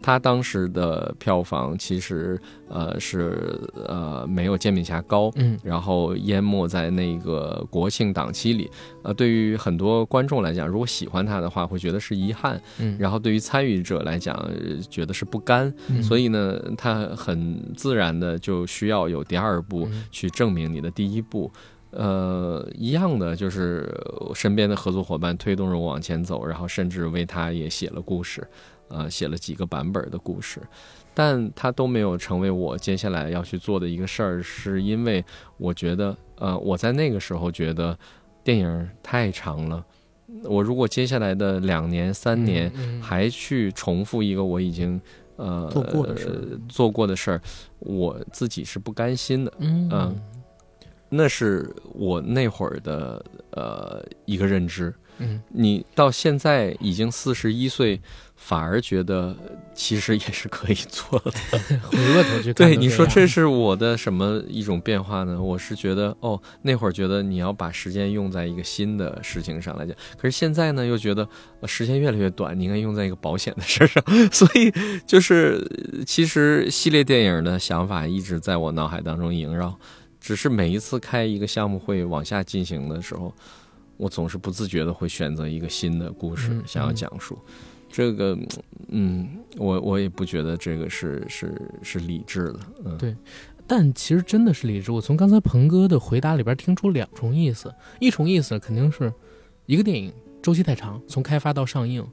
[0.01, 2.39] 他当时的票房其实
[2.69, 8.71] 呃是呃没有《煎饼侠》高，嗯，然后淹没在那个国庆档期里，
[9.03, 14.49] 呃，对于很多观众来讲，如果喜欢他的话，会觉得是遗憾，嗯，然后对于参与者来讲，
[14.89, 21.51] 觉得是不甘，所以呢，他很自然的就需要有第二部去证明你的第一部，
[21.91, 23.93] 呃，一样的就是
[24.33, 28.47] 身边的合作伙伴推动着我往前走，然后甚至为他也写了故事。
[28.89, 30.61] 呃，写了几个版本的故事，
[31.13, 35.23] 但它都没有成为我接下来要去做的一个事儿，是因为
[35.57, 37.97] 我觉得，呃，我在那个时候觉得
[38.43, 39.85] 电影太长了，
[40.43, 42.71] 我如果接下来的两年、三年
[43.01, 44.99] 还去重复一个我已经
[45.35, 47.41] 呃做过的事做过的事儿，
[47.79, 50.19] 我自己是不甘心的，嗯，
[51.09, 54.93] 那是我那会儿的呃一个认知。
[55.21, 57.99] 嗯，你到现在已经四十一岁，
[58.41, 59.35] 反而觉得
[59.75, 61.31] 其实也是可以做的。
[61.91, 65.39] 回过头去看，对你说这是我的什么一种变化呢？
[65.39, 71.27] 我是觉得哦，那会儿觉得你要把时间用在一个新的事情上来讲，可是现在呢又觉得
[71.65, 74.03] 时间越来越短，你应该用在一个保险的事上。
[74.31, 74.73] 所以
[75.05, 75.63] 就是
[76.07, 79.77] 其实系列电影的想法一直在我脑海当中萦绕，
[80.19, 83.31] 只是每一次开一个项目会往下进行的时候。
[83.97, 87.37] 我总是不自觉的会选择一个新的故事想要讲述，
[87.91, 88.37] 这个，
[88.87, 89.27] 嗯，
[89.57, 93.15] 我我也不觉得这个是是是理智的，嗯，对，
[93.67, 94.91] 但其实真的是理智。
[94.91, 99.11] 我从刚才鹏哥的回答里边听出两重意思，一重意思肯定是
[99.65, 102.05] 一个电影周期太长，从开发到上映。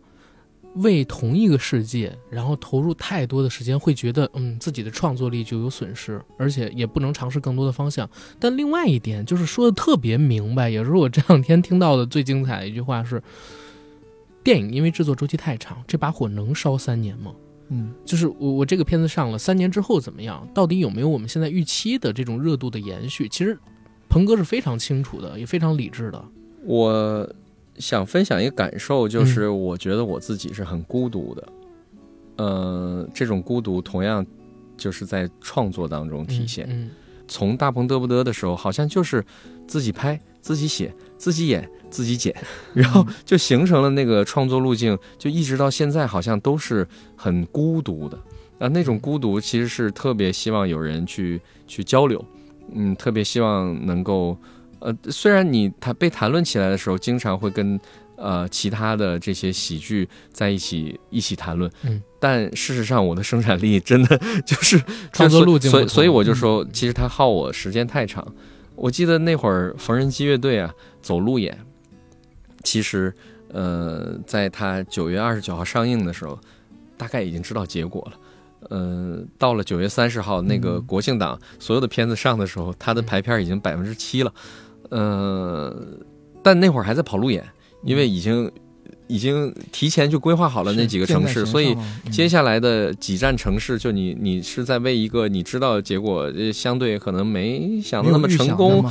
[0.80, 8.06] 为同一个世界，然后投入太多的时间，会觉得嗯自己的创作力就有损失，而且也不能尝试更多的方向。
[8.38, 13.22] 但另外一点就是说的特别明白，也是我这两天听到的最精彩的一句话是：
[14.46, 17.34] 电影因为制作周期太长，这把火能烧三年吗？
[17.70, 20.48] 嗯，就是我我这个片子上了三年之后怎么样？
[20.54, 23.28] 到底有没有我们现在预期的这种热度的延续？
[23.28, 23.58] 其实，
[24.08, 26.24] 鹏哥是非常清楚的，也非常理智的。
[26.64, 27.28] 我。
[27.78, 31.48] 想分享一个感受，就是我觉得我自己是很孤独的，
[32.36, 34.24] 呃，这种孤独同样
[34.78, 36.66] 就是在创作当中体现。
[36.70, 36.88] 嗯
[37.28, 39.22] 从大鹏嘚不嘚的时候，好像就是
[39.66, 42.34] 自己拍、自己写、自己演、自己剪，
[42.74, 46.86] 然后就形成了那个创作路径，就一直到现在，好像都是
[47.16, 48.18] 很孤独的。
[48.58, 52.24] 啊，那种孤独其实是特别希望有人去去交流，
[52.74, 54.36] 嗯，特别希望能够。
[54.78, 57.80] 呃，虽然你谈被谈论起来的时候，经常会跟
[58.16, 64.80] 呃其他的这些喜剧在一起一起谈论，嗯，但事实上我的生产力真的 就是
[65.12, 68.26] 创作路径，所以所以我就说，其实它耗我时间太长。
[68.76, 71.58] 我记得那会儿缝纫机乐队啊走路演，
[72.62, 73.12] 其实
[73.48, 76.38] 呃在他九月二十九号上映的时候，
[76.96, 78.20] 大概已经知道结果了。
[78.70, 84.34] 嗯，到了九月三十号那个国庆档，所有的片子上的时候，他的排片已经百分之七了。
[84.90, 86.00] 嗯，
[86.42, 87.46] 但那会儿还在跑路演，
[87.82, 88.50] 因为已经
[89.08, 91.76] 已经提前就规划好了那几个城市，所以
[92.10, 98.84] 接下来的几站城市，就你你是在为一个你知道结果相对可能没想的那么成功，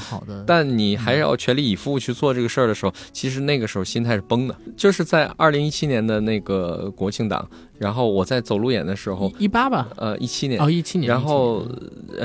[0.45, 4.55] 但你还要全力以赴去做这个事儿的时候，其实那个时候心态是崩的。
[4.77, 7.47] 就是在二零一七年的那个国庆档，
[7.77, 10.61] 然后我在走路演的时候，一八吧，呃，一七年。
[10.61, 11.67] 哦，一七年，然后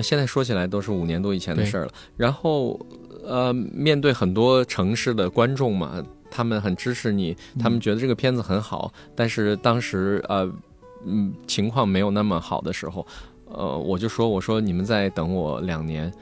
[0.02, 2.78] 现在说起来都是五年多以前的事儿了，然后。
[3.22, 8.92] 呃，面对很多城市的观众嘛，他们很支持你，他们觉得这个片子很好。
[9.14, 10.50] 但是当时呃，
[11.04, 13.06] 嗯，情况没有那么好的时候，
[13.46, 16.12] 呃，我就说，我说你们再等我两年。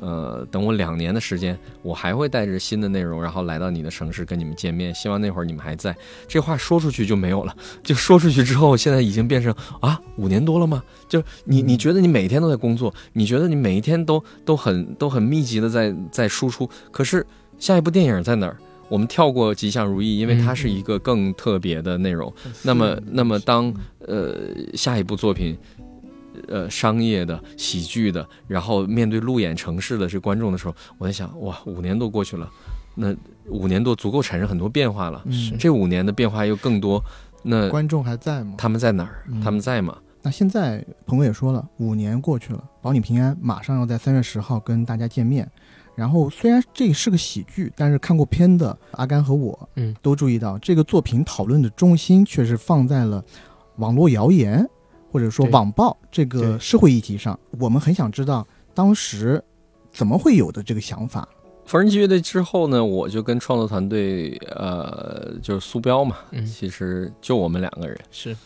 [0.00, 4.94] 呃，等我两年的时间，我还会带着新的内容，然后来到你的城市跟你们见面。
[4.94, 5.92] 希望那会儿你们还在。
[6.28, 10.80] 这话说出去就没有了， 就说出去之后，现在已经变成啊，五年多了吗？
[11.08, 17.26] 就你你觉得你每天都在工作，你觉得你每一天都都很都很密集的在在输出，可是
[17.58, 18.56] 下一部电影在哪儿？
[18.88, 22.32] 我们跳过吉祥如意，因为它嗯是一个更特别的内容。
[22.62, 23.72] 那么，那么当
[24.06, 24.34] 呃
[24.74, 25.56] 下一部作品，
[26.48, 32.50] 呃商业的、喜剧的，然后面对路演城市的这观众的时候，我在想，哇，五年多过去了，
[32.94, 33.14] 那
[33.48, 35.22] 五年多足够产生很多变化了。
[35.26, 37.02] 嗯，这五年的变化又更多，
[37.42, 38.54] 那观众还在吗？
[38.56, 39.24] 他们在哪儿？
[39.28, 39.96] 嗯他们在吗？
[40.20, 45.48] 那现在鹏哥也说了，五年过去了，保你平安马上要在三月十号跟大家见面。
[45.98, 53.20] 然后虽然这是个喜剧，但是看过片的阿甘和我，嗯，都注意到这个作品讨论的中心却是放在了
[53.78, 54.64] 网络谣言
[55.10, 57.36] 或者说网暴这个社会议题上。
[57.58, 59.42] 我们很想知道当时
[59.90, 61.28] 怎么会有的这个想法。
[61.64, 68.36] 缝纫机乐队之后呢，我就跟创作团队，呃，就是苏彪嘛，嗯其实就我们两个人是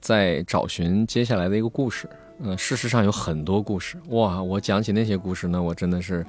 [0.00, 2.10] 在找寻接下来的一个故事。
[2.38, 4.42] 嗯、事实上有很多故事，哇！
[4.42, 6.26] 我讲起那些故事呢，我真的是要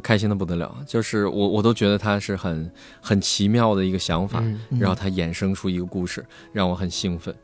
[0.00, 0.76] 开心的不得了。
[0.86, 2.70] 就是我我都觉得他是很
[3.00, 7.34] 很奇妙的一个想法，嗯嗯然后他衍生出一个故事，让我很兴奋。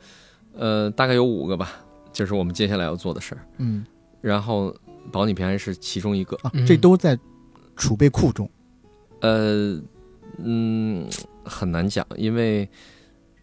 [0.54, 1.72] 呃，大概有五个吧，
[2.12, 3.46] 就是我们接下来要做的事儿。
[3.58, 3.84] 嗯
[4.20, 4.74] 然后
[5.10, 6.36] 保你平安是其中一个。
[6.42, 7.18] 啊嗯，这都在
[7.74, 8.48] 储备库中，
[9.20, 9.80] 呃，
[10.38, 11.08] 嗯，
[11.44, 12.68] 很难讲，因为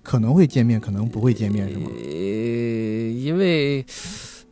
[0.04, 1.90] 可能会见面，可能不会见面，是吗？
[1.92, 2.02] 呃，
[3.12, 3.86] 因为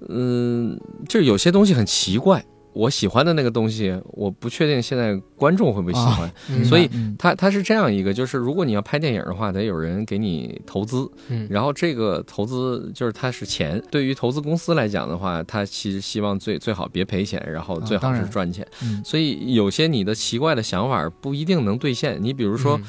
[0.09, 0.77] 嗯，
[1.07, 2.43] 就是有些东西很奇怪，
[2.77, 6.31] 我喜欢的那个东西，我不确定现在观众会不会喜欢。
[6.49, 13.81] 嗯所以嗯它它是这样一个，就是如果你要拍电影的话，得有人给你投资，嗯然后这个投资就是它是钱。
[13.89, 18.65] 对于投资公司来讲的话，它其实希望最最好别赔钱，然后最好是赚钱。
[18.83, 22.17] 嗯所以有些你的奇怪的想法不一定能兑现。
[22.21, 22.83] 你比如说，嗯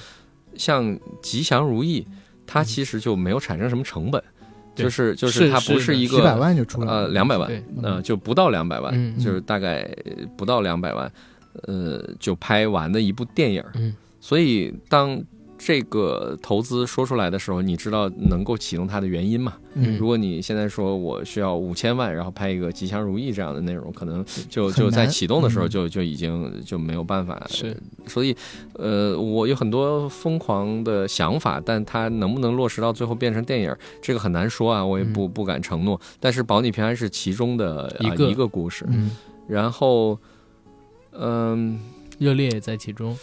[0.56, 2.04] 像吉祥如意，
[2.44, 4.37] 它其实就没有产生什么成本，对
[4.82, 9.88] 就是就是它不是一个几百万就出来了，呃两百万对，呃就不到两百万，就是大概
[10.36, 11.10] 不到两百万，
[11.62, 13.62] 呃就拍完的一部电影。
[13.74, 13.94] 嗯。
[14.20, 15.22] 所以当
[15.58, 19.54] 这个投资说出来的时候，你知道能够启动它的原因嘛？
[19.74, 27.44] 嗯如果你现在说我需要五千万，然后拍一个吉祥如意这样的内容，可能就就在启动的时候嗯就就已经就没有办法。
[27.50, 28.34] 是，所以
[28.74, 36.00] 呃，我有很多疯狂的想法，但它能不能落实到最后变成电影，这个很难说啊，我也不不敢承诺。
[36.20, 39.10] 但是保你平安是其中的啊一个一个故事，嗯，
[39.48, 40.18] 然后
[41.12, 41.78] 嗯。
[42.18, 43.16] 热烈也在其中。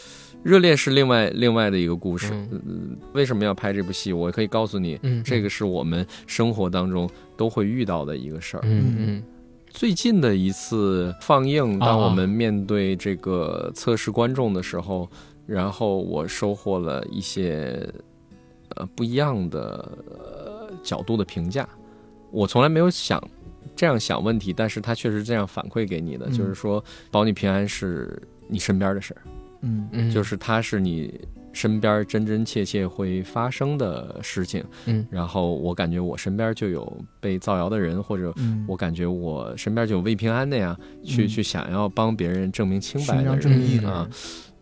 [0.45, 2.31] 热烈是另外另外的一个故事。
[2.31, 4.13] 嗯嗯为什么要拍这部戏？
[4.13, 8.61] 我可以告诉你，嗯，这个是我们生活当中都会遇到的一个事儿。
[8.63, 9.23] 嗯嗯
[9.67, 15.09] 最近的一次放映，啊当我们面对这个测试观众的时候，
[15.47, 17.91] 然后我收获了一些
[18.75, 21.67] 呃不一样的、呃、角度的评价。
[22.29, 23.19] 我从来没有想
[23.75, 29.21] 这样想问题，但是他确实这样反馈给你的，嗯就是说保你平安是你身边的事儿。
[29.65, 31.19] 嗯嗯，就是它是你
[31.51, 34.63] 身边真真切切会发生的事情。
[34.85, 44.09] 嗯然后我感觉我身边就有被造谣的人，或者嗯，我感觉我身边就有魏平安那样去、嗯去想要帮别人证明清白的人嗯正义的啊。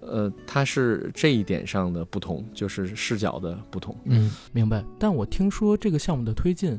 [0.05, 3.95] 呃，它是这一点上的不同，就是视角的不同。
[4.03, 4.83] 嗯，明白。
[4.99, 6.77] 但我听说这个项目的推进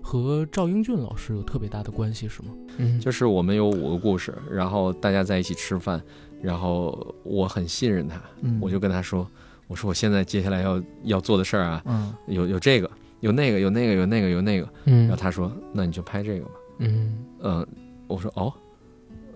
[0.00, 2.50] 和赵英俊老师有特别大的关系，是吗？
[2.78, 6.00] 嗯，就是我们有五个故事，然后大家在一起吃饭，
[6.42, 9.26] 然后我很信任他，嗯我就跟他说，
[9.66, 14.68] 我说我现在接下来要要做的事儿啊，嗯有有这个，有那个，有那个，有那个，有那个。
[14.86, 16.50] 嗯然后他说：“那你就拍这个吧。
[16.78, 17.66] 嗯”嗯，
[18.06, 18.52] 我说：“哦，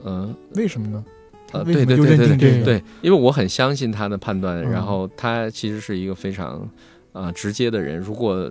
[0.05, 1.05] 嗯为什么呢？
[1.47, 2.65] 他呃，对对对对认定这个？
[2.65, 6.69] 对，因为我很相信他的判断，嗯然后他其实是一个非常
[7.13, 7.99] 啊、直接的人。
[7.99, 8.51] 如果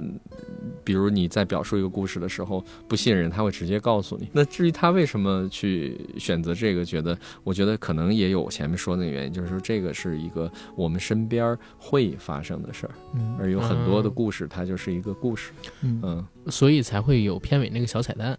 [0.83, 4.27] 比如你在表述一个故事的时候不信任，他会直接告诉你。
[4.31, 15.51] 那至于他为什么去选择这个，觉得我觉得可能也有前面说的那个原因，就是说这个是一个我们身边会发生的事儿，嗯而有很多的嗯故事，它就是一个故事。
[15.81, 16.27] 嗯嗯。
[16.47, 18.37] 所以才会有片尾那个小彩蛋，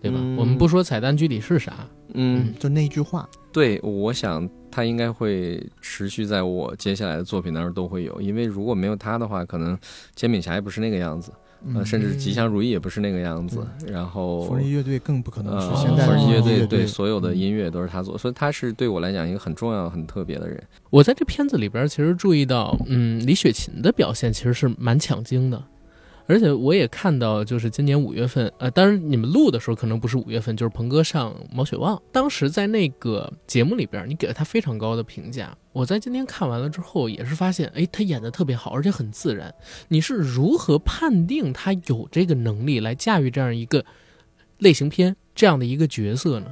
[0.00, 0.18] 对吧？
[0.20, 9.78] 嗯我们不说彩蛋具体是啥，嗯，就那句话，对，我想他应该会持续在我接下来的作品当中都会有，因为如果没有他的话，可能
[10.14, 11.32] 煎饼侠也不是那个样子，
[11.74, 13.66] 呃，嗯甚至吉祥如意也不是那个样子。
[13.86, 20.62] 然后缝纫机乐队更不可能呃，是现在的缝纫乐队对所有的嗯音乐都是他做，所以他是对我来讲一个很重要、很特别的人。
[20.90, 25.62] 我在这片子里边其实注意到，嗯，李雪琴的表现其实是蛮抢镜的，
[26.30, 35.52] 而且我也看到，就是今年五月份，呃，当然你们录的时候可能不是五月份，就是鹏哥上毛血旺，当时在那个节目里边，你给了他非常高的评价。
[35.72, 39.52] 我在今天看完了之后，也是发现，哎，他演的特别好，而且很自然。
[39.88, 43.84] 你是如何判定他有这个能力来驾驭这样一个
[44.58, 46.46] 类型片这样的一个角色呢？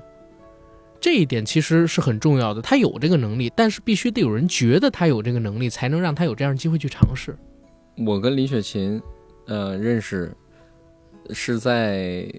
[1.01, 2.61] 这一点其实是很重要的。
[2.61, 7.39] 他有这个能力，但是必须得有人觉得他有这个能力，才能让他有这样的机会去尝试。
[8.05, 9.01] 我跟李雪琴，
[9.49, 10.33] 呃，认识
[11.31, 12.33] 是在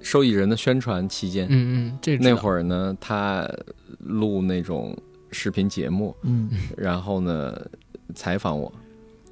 [0.00, 1.46] 受益人的宣传期间。
[1.50, 3.48] 嗯嗯，这那会儿呢，他
[3.98, 4.96] 录那种
[5.30, 7.60] 视频节目，嗯， 然后呢
[8.14, 8.72] 采访我。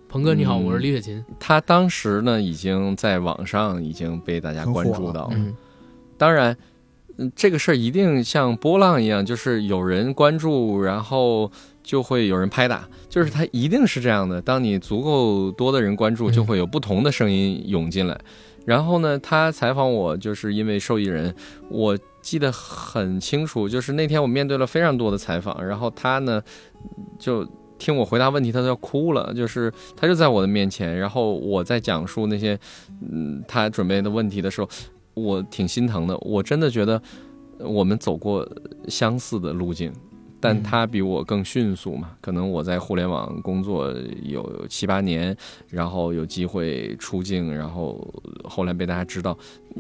[0.09, 1.25] 鹏哥你好，嗯我是李雪琴。
[1.39, 5.35] 他当时呢已经在网上已经被大家关注到了。
[5.35, 5.55] 嗯
[6.19, 6.57] 当然，嗯
[7.35, 11.51] 这个事儿一定像波浪一样，就是有人关注，然后
[11.83, 14.41] 就会有人拍打，就是它一定是这样的。
[14.41, 18.19] 当你足够多的人关注，嗯就会有不同的声音涌进来。
[18.65, 21.35] 然后呢，他采访我，就是因为受益人，
[21.69, 26.43] 我记得很清楚，就是那天我面对了非常多的采访，然后他呢
[27.19, 27.47] 就。
[27.81, 29.33] 听我回答问题，他都要哭了。
[29.33, 32.61] 就是他就在我的面前，然后我在讲述那些，
[33.11, 34.69] 嗯，他准备的问题的时候，
[35.23, 36.17] 我挺心疼的。
[36.19, 37.01] 我真的觉得
[37.59, 38.49] 呃我们走过
[38.89, 39.93] 相似的路径，
[40.41, 42.11] 但嗯他比我更迅速嘛。
[42.21, 45.37] 可能我在互联网工作有七八年，
[45.69, 48.07] 然后有机会出镜，然后
[48.45, 49.37] 后来被大家知道。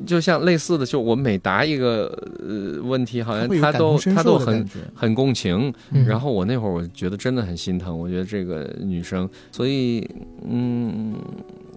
[0.07, 2.07] 就像类似的，就我每答一个
[2.38, 4.64] 呃问题，好像他都他都很。
[4.95, 5.72] 很共情。
[5.91, 10.09] 嗯，然后我那会儿我觉得真的很心疼，我觉得这个女生，所以
[10.47, 11.16] 嗯，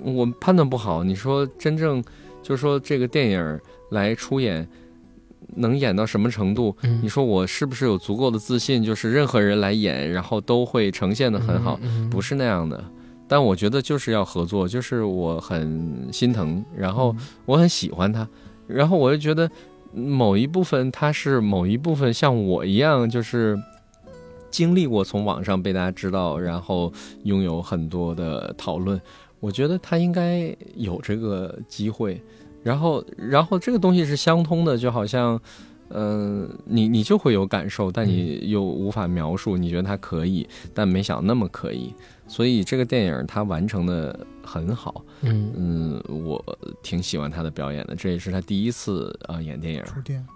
[0.03, 1.03] 我判断不好。
[1.03, 2.03] 你说真正
[2.44, 4.68] 就是说这个电影来出演，
[5.56, 6.76] 能演到什么程度？
[6.84, 8.84] 嗯你说我是不是有足够的自信？
[8.84, 12.84] 就是任何人来演，然后都会呈现的很好，嗯，嗯不是那样的。
[13.28, 17.16] 但我觉得就是要合作，就是我很心疼，然后
[17.46, 18.28] 我很喜欢他，
[18.68, 19.50] 然后我就觉得
[19.94, 23.58] 某一部分他是某一部分像我一样，就是
[24.52, 26.91] 经历过从网上被大家知道，然后
[27.24, 29.02] 拥有很多的讨论。
[29.44, 32.22] 我觉得他应该有这个机会，
[32.64, 35.38] 然后，然后这个东西是相通的，就好像，
[35.89, 39.58] 嗯、你你就会有感受，但你又无法描述。
[39.58, 41.94] 你觉得他可以，但没想那么可以，
[42.34, 45.05] 所以这个电影他完成的很好。
[45.21, 46.43] 嗯嗯，我
[46.81, 49.84] 挺喜欢他的表演的，这也是他第一次啊、呃演电影。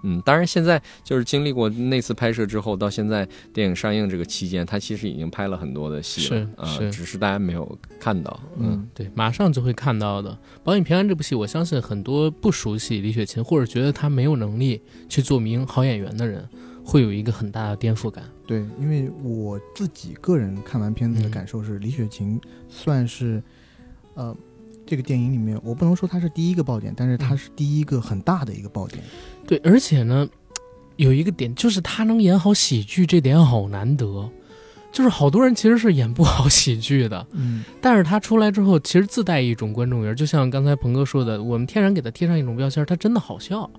[0.04, 8.40] 嗯，当然现在就是经历过那次拍摄之后，到现在电影上映这个期间，他其实已经拍了很多的戏了是只是大家没有看到。
[8.58, 10.30] 嗯，对，马上就会看到的。
[10.64, 14.80] 《保你平安》这部戏，我相信很多不熟悉李雪琴或者觉得她没有能力
[15.10, 16.48] 去做名好演员的人，
[16.88, 18.24] 会有一个很大的颠覆感。
[18.46, 23.44] 对，因为我自己个人看完片子的嗯感受是，李雪琴算是，
[24.14, 24.34] 呃，
[24.86, 29.04] 这个电影里面，我不能说她是第一个爆点，但是她嗯是第一个很大的一个爆点。
[29.46, 30.26] 对，而且呢，
[30.96, 34.30] 有一个点就是她能演好喜剧，这点好难得。
[34.90, 43.70] 就是好多人其实是演不好喜剧的，嗯，但是她出来之后，其实自带一种观众缘，就像刚才鹏哥说的，我们天然给她贴上一种标签儿，她真的好笑。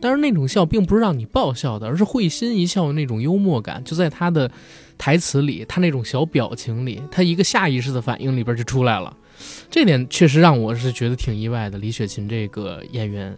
[0.00, 4.50] 但是那种笑并不是让你爆笑的，而是会心一笑的那种幽默感，就在他的
[4.98, 9.16] 台词里，他那种小表情里，他一个下意识的反应里边就出来了。
[9.68, 11.76] 这点确实让我是觉得挺意外的。
[11.78, 13.36] 李雪琴这个演员，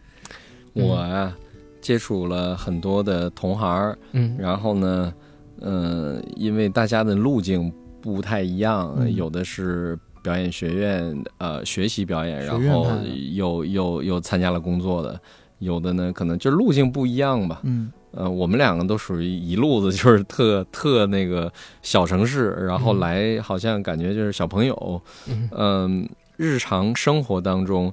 [0.74, 1.34] 我啊
[1.80, 5.12] 接触了很多的同行，嗯，然后呢，
[5.60, 9.14] 呃，因为大家的路径不太一样，嗯。
[9.14, 12.86] 有的是表演学院呃学习表演，然后
[13.32, 15.18] 有有有参加了工作的，
[15.58, 17.60] 有的呢可能就路径不一样吧。
[17.64, 21.52] 嗯，呃，我们两个都属于一路子，就是特 特那个
[21.82, 27.92] 小城市，然后嗯来好像感觉就是小朋友，嗯嗯、日常生活当中，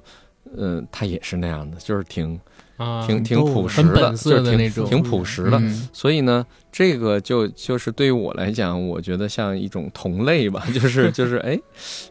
[0.56, 2.38] 嗯、他也是那样的，就是挺
[2.76, 5.58] 啊，挺挺朴实的，就是挺挺朴实的。
[5.58, 11.58] 嗯所以呢，这个就就是对于我来讲，我觉得像一种同类吧， 就是就是哎，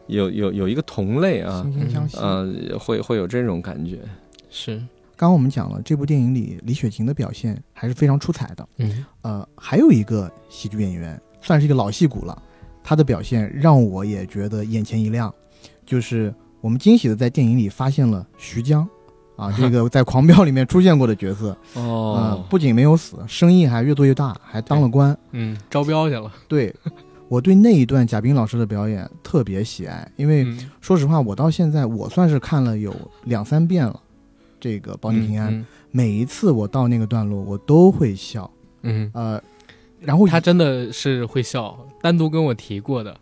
[0.06, 1.64] 有有有一个同类啊。
[2.14, 3.98] 呃，会会有这种感觉。
[4.50, 4.80] 是，
[5.16, 8.68] 刚刚我们讲了这部电影里李雪琴的表现还是非常出彩的。
[8.78, 9.04] 嗯。
[9.22, 12.42] 呃，还有一个喜剧演员，算是一个老戏骨了，
[12.82, 15.32] 他的表现让我也觉得眼前一亮，
[15.86, 18.86] 就是我们惊喜的在电影里发现了徐江，
[19.36, 25.16] 啊， 这个在《狂飙》里面出现过的角色，呃，哦，不仅没有死，生意还越做越大，还当了官。
[25.32, 26.74] 嗯，招标去了，对，
[27.28, 30.70] 我对那一段贾冰老师的表演特别喜爱，因为嗯。
[30.80, 32.94] 说实话，我到现在我算是看了有
[33.24, 33.98] 两三遍了，
[34.64, 35.66] 这个《保你平安》嗯。
[35.90, 38.50] 每一次我到那个段落，我都会笑，
[38.80, 39.42] 嗯，呃，
[40.00, 43.14] 然后他真的是会笑，单独跟我提过的。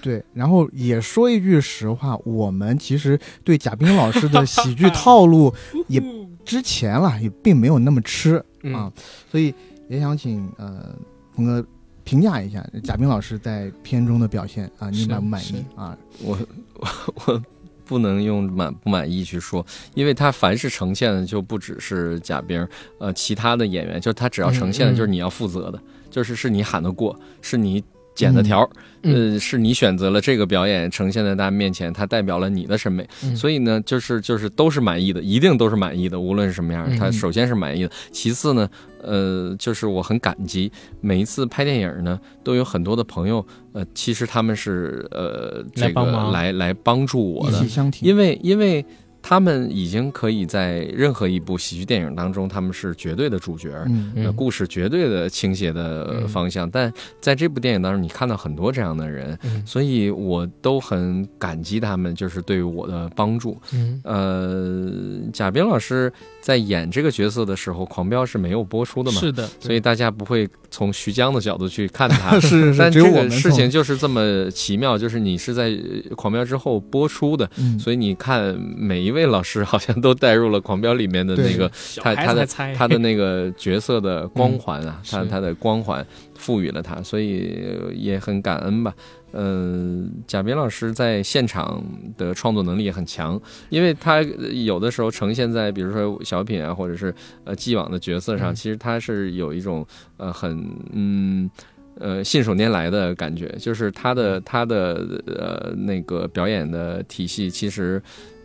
[0.00, 5.52] 对，然后也说一句实话，我们其实对贾冰老师的喜剧套路
[5.88, 6.00] 也
[6.44, 8.72] 之前啦也并没有那么吃嗯。
[8.72, 8.92] 啊，
[9.28, 9.52] 所以
[9.88, 10.94] 也想请呃
[11.34, 11.66] 鹏哥
[12.04, 15.64] 评价一下贾冰老师在片中的表现啊，你满不满意？
[15.74, 15.98] 啊？
[16.22, 16.38] 我
[16.78, 16.86] 我
[17.26, 17.42] 我
[17.84, 19.64] 不能用满不满意去说，
[19.94, 22.66] 因为他凡是呈现的就不只是贾冰，
[22.98, 25.80] 呃，其他的演员，就他只要呈现的就是你要负责的，
[26.10, 27.82] 就是是你喊得过，是你
[28.14, 28.68] 剪的条，
[29.02, 38.68] 呃，是你选择了这个表演呈现在大家面前，它代表了你的审美，所以呢，就是就是都是满意的，一定都是满意的，无论是什么样，他首先是满意的，其次呢。
[39.06, 43.44] 呃，就是我很感激每一次拍电影呢，都有很多的朋友，
[43.74, 47.62] 呃，其实他们是呃这个来来帮助我的，
[48.00, 48.82] 因为因为。
[49.26, 53.70] 他们已经可以在任何一部喜剧电影当中，他们是绝对的主角，
[54.16, 56.70] 呃，故事绝对的倾斜的方向。
[56.70, 56.92] 但
[57.22, 63.58] 在这部电影当中，你看到很多这样的人，所以我都很感激他们，就是对我的帮助。
[64.02, 64.92] 呃，
[65.32, 69.18] 贾冰老师在演这个角色的时候，《狂飙》是没有播出的嘛？
[69.18, 72.38] 是的，所以大家不会从徐江的角度去看他。
[72.44, 75.70] 是是，但这个事情就是这么奇妙，就是你是在
[76.14, 77.48] 《狂飙》之后播出的，
[77.78, 79.14] 所以你看每一。
[79.14, 81.70] 位老师好像都带入了《狂飙》里面的那个
[82.02, 82.44] 他他的
[82.76, 86.04] 他的那个角色的光环啊， 他他的光环
[86.44, 87.50] 赋予了他，所以
[87.94, 88.94] 也很感恩吧。
[89.32, 91.82] 嗯，贾冰老师在现场
[92.18, 93.40] 的创作能力也很强，
[93.70, 97.12] 因为他有的时候呈现在比如说小品啊，或者是
[97.44, 99.86] 呃既往的角色上，其实他是有一种
[100.18, 101.50] 呃很嗯
[101.98, 108.02] 呃信手拈来的感觉，就是他的他的呃那个表演的体系其实。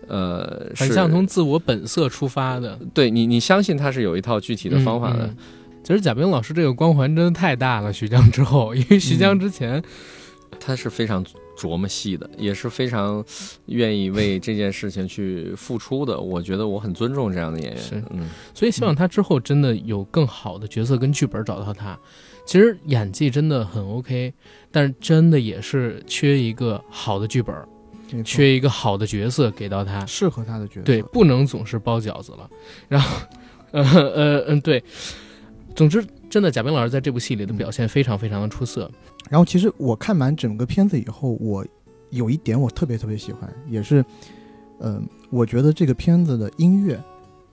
[0.07, 5.29] 呃，很像从自我本色出发的，对你，你相信他是有一套具体的方法的。
[5.89, 9.83] 其实贾冰老师这个光环真的太大了，徐江之后，因为徐江之前
[10.59, 11.25] 他是非常
[11.57, 13.25] 琢磨戏的，也是非常
[13.65, 16.19] 愿意为这件事情去付出的。
[16.19, 21.97] 我觉得我很尊重这样的演员，嗯，所以希望他之后真的有更好的角色跟剧本找到他。
[22.45, 24.31] 其实演技真的很 OK，
[24.69, 27.55] 但是真的也是缺一个好的剧本。
[28.23, 32.47] 缺一个好的角色给到他，适合他的角色，对，不能总是包饺子了。
[32.87, 33.17] 然后，
[33.71, 34.83] 呃呃嗯，对，
[35.75, 38.89] 总之，真的贾冰老师在这部戏里的表现非常非常的出色。
[39.29, 41.65] 然后，其实我看完整个片子以后，我
[42.09, 44.03] 有一点我特别特别喜欢，也是，
[44.79, 46.99] 嗯，我觉得这个片子的音乐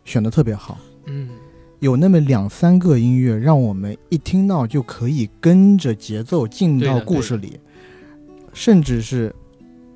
[0.05, 1.29] 选的特别好，嗯，
[1.81, 7.61] 有那么两三个音乐让我们一听到就可以跟着节奏进到故事里，
[8.53, 9.35] 甚至是。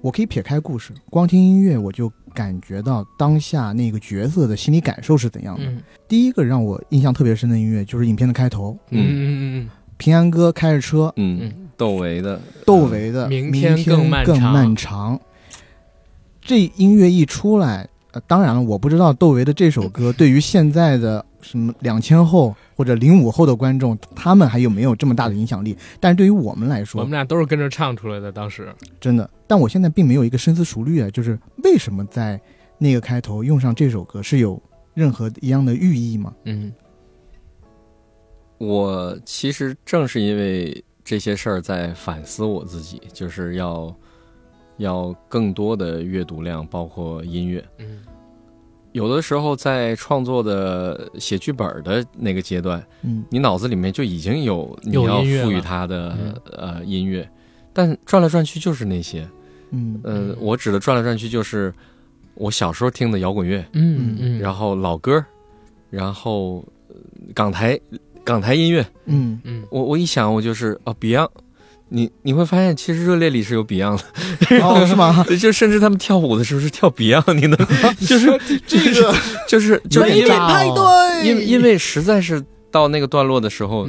[0.02, 5.64] 我可以撇开故事，光听音乐我就感觉到当下那个角色的心理感受是怎样的。
[6.08, 9.06] 第一个让我印象特别深的音乐就是影片的开头，嗯。
[9.10, 13.76] 嗯嗯，平安哥开着车，嗯，窦唯的，窦唯的，明天
[14.24, 15.20] 更漫长。
[16.40, 22.54] 这音乐一出来，呃，当然了，我不知道窦唯的这首歌对于现在的什么两千后。
[22.76, 25.76] 或者零五后的观众，他们还有没有这么大的影响力？
[26.00, 28.32] 但是对于我们来说，我们俩都是跟着唱出来的。
[28.32, 32.40] 当时真的，但我现在并没有一个深思熟虑啊，就是为什么在
[32.78, 34.58] 那个开头用上这首歌是有
[34.94, 36.34] 任何一样的寓意吗？
[36.44, 36.72] 嗯，
[38.56, 43.94] 我其实正是因为这些事儿在反思我自己，就是要
[44.78, 47.62] 要更多的阅读量，包括音乐。
[47.76, 47.99] 嗯。
[48.92, 57.28] 有的时候在创作的写剧本的那个阶段，嗯，你脑子里面就已经有你要赋予它的呃音乐，
[57.72, 59.28] 但转来转去就是那些，
[59.70, 60.00] 嗯。
[60.02, 61.72] 呃，我指的转来转去就是
[62.34, 65.24] 我小时候听的摇滚乐，嗯嗯，然后老歌，
[65.88, 66.64] 然后
[67.34, 67.78] 港台
[68.24, 69.40] 港台音乐，嗯。
[69.44, 71.28] 嗯，我我一想我就是哦 Beyond。
[71.90, 75.24] 你你会发现，其实热烈里是有 Beyond 的，哦， 是吗？
[75.40, 77.56] 就甚至他们跳舞的时候是跳 Beyond，你能
[78.06, 78.26] 就是
[78.66, 79.14] 这个
[79.46, 83.86] 就是就是因为派对，因因为实在是到那个段落的时候，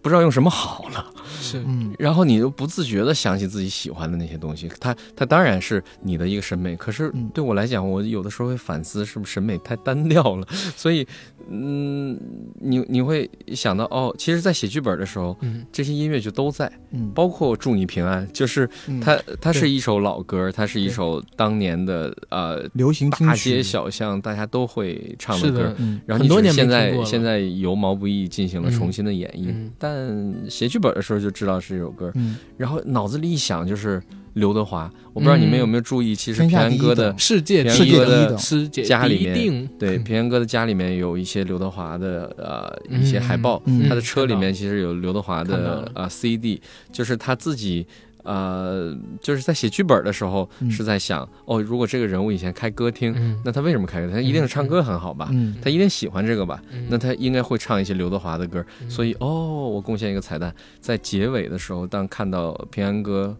[0.00, 1.04] 不知道用什么好了。
[1.40, 1.64] 是，
[1.98, 10.46] 然后你又不自觉的想起自己喜欢的那些东西，它它当然是你的一个审美，可是对我来讲，我有的时候会反思，是不是审美太单调了？
[10.76, 11.06] 所以，
[11.50, 12.18] 嗯，
[12.60, 15.34] 你你会想到，哦，其实，在写剧本的时候，
[15.72, 16.70] 这些音乐就都在，
[17.14, 18.68] 包括祝你平安，就是
[19.00, 31.28] 它它是一首老歌，它是一首当年的呃流行大街小巷大家都会唱的歌，然后你现在现在由毛不易进行了重新的演绎，但写剧本的时候就。
[31.38, 32.12] 知道是这首歌，
[32.56, 34.02] 然后脑子里一想就是
[34.38, 34.90] 刘德华。
[35.12, 46.60] 我不知道你们有没有注意，其实平安哥的世界世界的世界家里面，对平安哥的家里面有一些刘德华的呃一些海报，他的车里面其实有刘德华的呃 CD，
[46.92, 47.86] 就是他自己。
[48.24, 54.12] 呃，就是在写剧本的时候，是在想哦，如果这个人物以前开歌厅，那他为什么开歌？
[54.12, 55.30] 他一定是唱歌很好吧？
[55.62, 56.60] 他一定喜欢这个吧？
[56.90, 58.62] 那他应该会唱一些刘德华的歌。
[58.86, 63.34] 所以哦，我贡献一个彩蛋，在结尾的时候，当看到平安哥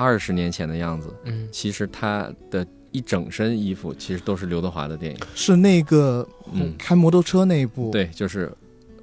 [0.00, 5.18] 二十年前的样子，嗯，其实他的一整身衣服其实都是刘德华的电影。
[5.34, 8.52] 是那个嗯，开摩托车那一部，，对，就是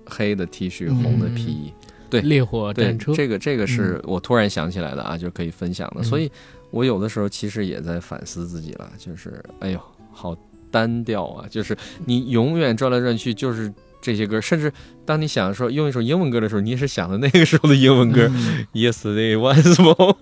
[0.06, 1.74] 黑的 T 恤，嗯红的皮衣。
[2.10, 6.02] 对烈火对战车，这个这个是我突然想起来的啊，就可以分享的。
[6.02, 6.32] 嗯所以
[6.72, 9.80] 我有的时候其实也在反思自己了，就是哎呦，
[10.12, 10.38] 好
[10.72, 11.48] 单调啊！
[11.50, 13.74] 就是你永远转来转去就是
[14.06, 14.72] 这些歌，甚至
[15.04, 18.30] 当你想说用一首英文歌的时候，你也是想的那个时候的英文歌。
[18.32, 20.16] 嗯 Yesterday once more，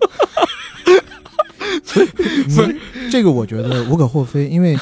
[2.46, 4.78] 你这个我觉得无可厚非，因为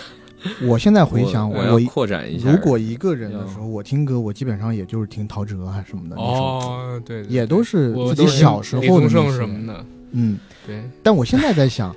[0.62, 2.48] 我现在回想，我我要扩展一下。
[2.48, 10.38] 如果一个人的时候，我听歌，我基本上也就是听陶喆啊什么的那种，哦，对，对也都是自己小时候的什么的，嗯。
[10.64, 11.92] 对，但我现在在想，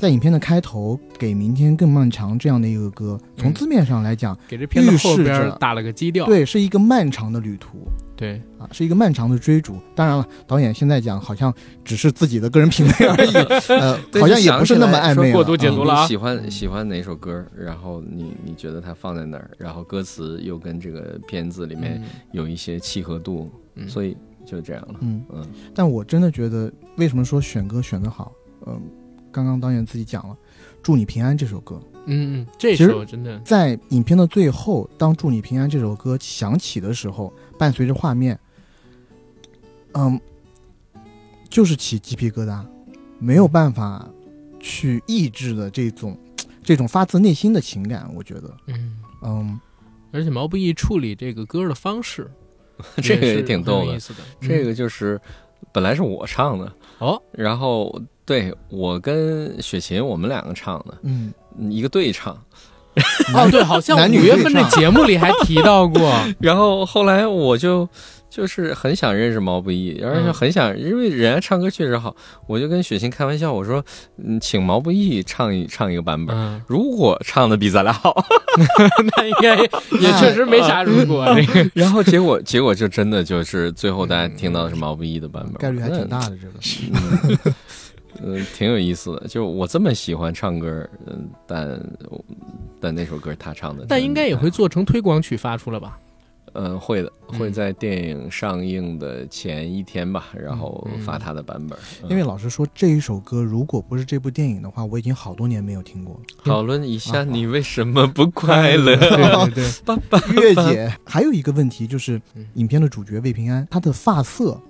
[0.00, 7.86] 在影片的开头给明天更漫长这样的一个歌，从嗯字面上来讲，给这片子后边打了个基调，对，是一个漫长的旅途
[8.16, 9.76] 对，啊，是一个漫长的追逐。
[9.94, 11.52] 当然了，导演现在讲好像
[11.84, 13.34] 只是自己的个人品味而已，
[13.78, 15.32] 呃， 好像也不是那么暧昧了。
[15.32, 22.02] 说过度解啊读了喜欢喜欢哪首歌，然后你你觉得它放在哪儿，然后歌词又跟这个片子里面
[22.32, 24.16] 有一些契合度，嗯，所以
[24.46, 24.94] 就这样了。
[25.00, 28.32] 嗯，嗯但我真的觉得，为什么说选歌选得好？
[28.66, 28.78] 嗯、
[29.30, 30.34] 刚刚导演自己讲了，
[30.82, 38.38] 《祝你平安》这首歌，嗯嗯，这其实首真的，在影片的最后，当《祝你平安》这首歌响起的时候，伴随着画面，
[39.94, 40.20] 嗯，
[41.48, 42.64] 就是起鸡皮疙瘩，
[43.18, 44.08] 没有办法
[44.58, 46.18] 去抑制的这种
[46.62, 49.60] 这种发自内心的情感，我觉得，嗯，嗯，
[50.12, 52.30] 而且毛不易处理这个歌的方式，
[53.02, 53.94] 这个也挺逗的。
[53.94, 53.98] 意。
[53.98, 55.20] 思的，这个就是
[55.72, 58.00] 本来是我唱的，哦，然后
[58.30, 61.32] 对我跟雪琴我们两个唱的，嗯，
[61.68, 62.32] 一个对唱。
[63.34, 67.88] 哦，对，好像男女五月份的节目里还提到过， 然后后来我就
[68.28, 70.32] 就是很想认识毛不易，而且嗯。
[70.32, 72.14] 很想，因为人家唱歌确实好，
[72.46, 73.84] 我就跟雪琴开玩笑，我说，
[74.24, 76.36] 嗯，请毛不易唱一唱一个版本。
[76.36, 78.24] 嗯，如果唱的比咱俩好，
[79.16, 86.46] 那应该也确实没啥如果这个，然后结果结果就真的就是最后大家听到的是毛不易的版本，概率还挺大的，这
[87.36, 87.54] 个，
[88.22, 89.26] 嗯，嗯，挺有意思的。
[89.28, 91.80] 就我这么喜欢唱歌，嗯，但
[92.80, 95.98] 但那首歌他唱的，但应该也会做成推广曲发出来吧？
[96.54, 101.78] 嗯，会的，嗯会在电影上映的前一天吧，然后嗯发他的版本。
[102.08, 106.20] 因为老实说，这一首歌如果不是这部电影的话，我已经好多年没有听过了。
[106.44, 108.96] 讨论一下啊你为什么不快乐？
[108.96, 114.60] 对对对， 爸爸，月姐，还有一个问题就是嗯，影片的主角魏平安，他的发色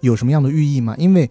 [0.00, 0.96] 有什么样的寓意吗？
[0.98, 1.30] 因为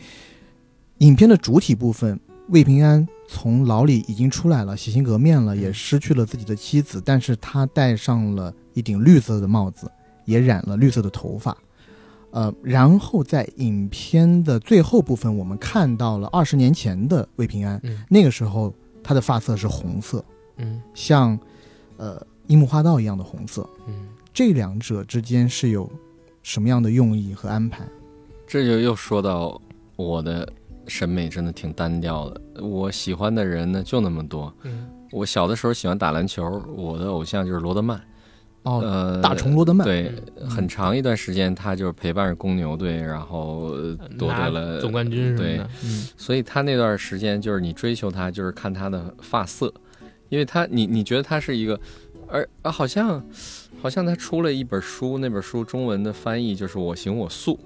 [1.01, 2.19] 影片的主体部分，
[2.49, 9.91] 魏平安从牢里已经出来了，洗心革面了，嗯也失去了自己的妻子，但是他戴上了一顶绿色的帽子，
[10.25, 11.57] 也染了绿色的头发。
[12.29, 18.71] 呃，然后在影片的最后部分，我们看到了二十年前的魏平安，嗯那个时候
[19.03, 20.23] 他的发色是红色，
[20.57, 21.37] 嗯像
[21.97, 23.67] 呃樱木花道一样的红色。
[23.87, 25.91] 嗯，这两者之间是有
[26.43, 27.83] 什么样的用意和安排？
[28.45, 29.59] 这就又说到
[29.95, 30.47] 我的
[30.87, 34.53] 审美真的挺单调的，我喜欢的人呢就那么多。
[34.63, 34.87] 嗯。
[35.11, 38.01] 我小的时候喜欢打篮球，我的偶像就是罗德曼。
[38.63, 40.49] 哦，呃，大虫罗德曼，对，嗯。
[40.49, 46.07] 很长一段时间他就是陪伴着公牛队，然后呃夺得了总冠军对，嗯。
[46.15, 49.73] 所以他那段时间就是你追求他，就是看他的发色，
[50.29, 51.77] 因为他你你觉得他是一个，
[52.27, 53.21] 而啊好像
[53.81, 57.59] 好像他出了一本书，那本书中文的翻译就是我行我素。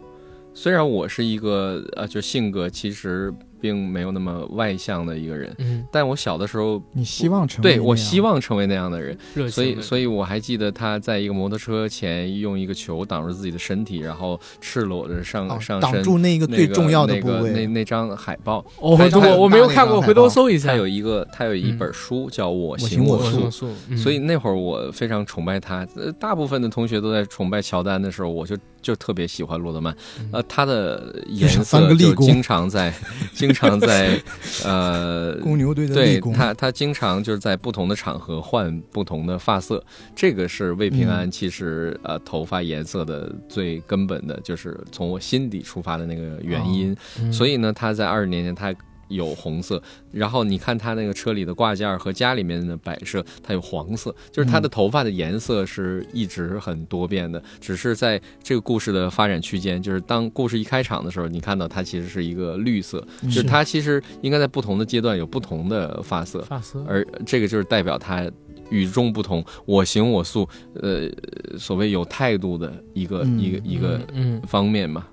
[0.56, 8.10] 虽然我是一个呃，就性格其实并没有那么外向的一个人，嗯，但我小的时候，你希望成为对我那样。
[8.10, 17.68] 希望成为那样的人，热情所以，所以我还记得他在一个摩托车前用一个球挡住自己的身体，然后赤裸着上、哦上身，挡住那个最重要的部那个那位。
[17.68, 20.70] 那张海报，哦，还我我没有看过，回头搜一下。
[20.70, 23.20] 他有一个他有一本书叫《我行行我
[23.52, 25.86] 素》所以那会儿我非常崇拜他。
[25.96, 29.92] 呃，大部分的同学都在崇拜乔丹的时候，我就就特别喜欢罗德曼。
[30.20, 30.30] 嗯。
[30.34, 32.94] 呃，他的颜色就经常在
[33.34, 34.22] 经常在
[34.64, 39.84] 呃 公牛队的对，他，他经常就是在不同的场合换不同的发色，
[40.16, 41.10] 这个是魏平嗯。
[41.10, 46.96] 安其实、呃头发颜色的最根本的，就是从我心底出发的那个原因。
[47.20, 47.34] 嗯。
[47.34, 48.74] 所以呢，他在二十年前他
[49.08, 63.30] 有红色，然后你看他那个车里的挂件儿和家里面的摆设，它有黄色，就是他的头发的颜色是一直很多变的，只是在这个故事的发展区间，就是当故事一开场的时候，你看到它其实是一个绿色，嗯。
[63.30, 68.30] 就是它其实应该在不同的阶段有不同的发色，发色，而这个就是代表他
[68.70, 70.48] 与众不同，我行我素，
[70.82, 71.10] 呃，
[71.58, 74.42] 所谓有态度的一个、嗯一个一个嗯。
[74.48, 75.06] 方面嘛。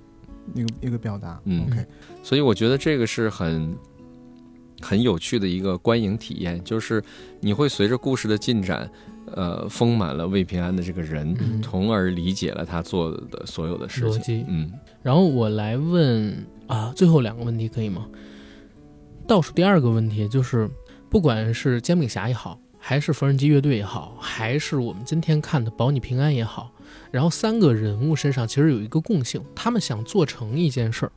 [0.54, 1.40] 一个一个表达。
[1.44, 1.86] 嗯 OK，
[2.22, 3.76] 所以我觉得这个是很
[4.80, 7.02] 很有趣的一个观影体验，就是
[7.40, 8.90] 你会随着故事的进展，
[9.34, 14.44] 呃，丰满了魏平安的这个人，嗯从而理解了他做的所有的事情。
[14.48, 18.06] 嗯，然后我来问啊，最后两个问题可以吗？
[19.28, 20.68] 倒数第二个问题就是，
[21.08, 26.71] 不管是煎饼侠也好，还是缝纫机乐队也好，还是我们今天看的保你平安也好，
[27.12, 31.12] 然后三个人物身上其实有一个共性，他们想做成一件事儿，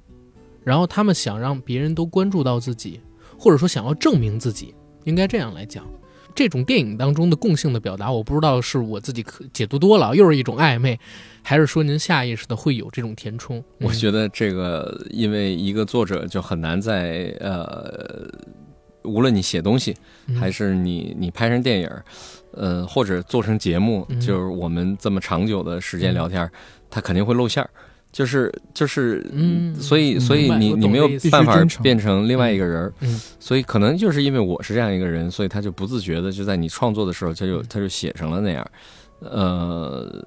[0.64, 3.00] 然后他们想让别人都关注到自己，
[3.40, 5.84] 或者说想要证明自己，应该这样来讲。
[6.36, 11.00] 这种电影当中的共性的表达，我不知道是我自己可解读多了，又是一种暧昧，
[11.42, 13.64] 还是说您下意识的会有这种填充？
[13.80, 18.28] 我觉得这个，因为一个作者就很难在呃，
[19.04, 19.96] 无论你写东西，
[20.38, 21.90] 还是你你拍成电影，
[22.56, 26.50] 呃，或者做成节目，嗯就是我们这么长久的时间聊天，
[26.90, 27.70] 他肯定会露馅儿。
[28.12, 38.66] 就是就是，嗯所以嗯所以你你没有办法变成另外一个人儿，嗯所以可能就是因为我是这样一个人，所以他就不自觉的就在你创作的时候，他就嗯他就写成了那样，
[39.20, 40.26] 呃，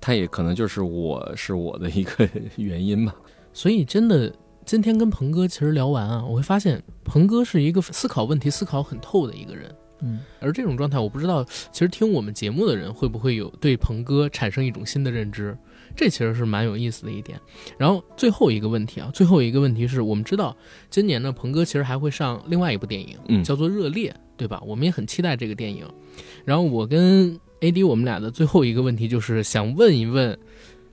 [0.00, 3.14] 他也可能就是我是我的一个原因吧。
[3.52, 4.32] 所以真的，
[4.66, 9.72] 今天跟鹏哥其实聊完啊，我会发现鹏哥是一个思考问题思考很透的一个人。
[10.02, 15.56] 嗯，而这种状态，我不知道，其实听我们节目的人会不会有对鹏哥产生一种新的认知，
[15.96, 17.40] 这其实是蛮有意思的一点。
[17.78, 20.56] 然后最后一个问题啊，最后一个问题是我们知道，
[20.90, 24.60] 今年呢，鹏哥其实还会上另外一部电影，嗯叫做《热烈》，对吧？
[24.66, 25.86] 我们也很期待这个电影。
[26.44, 30.36] 然后我跟 AD 我们俩的最后一个问题就是想问一问，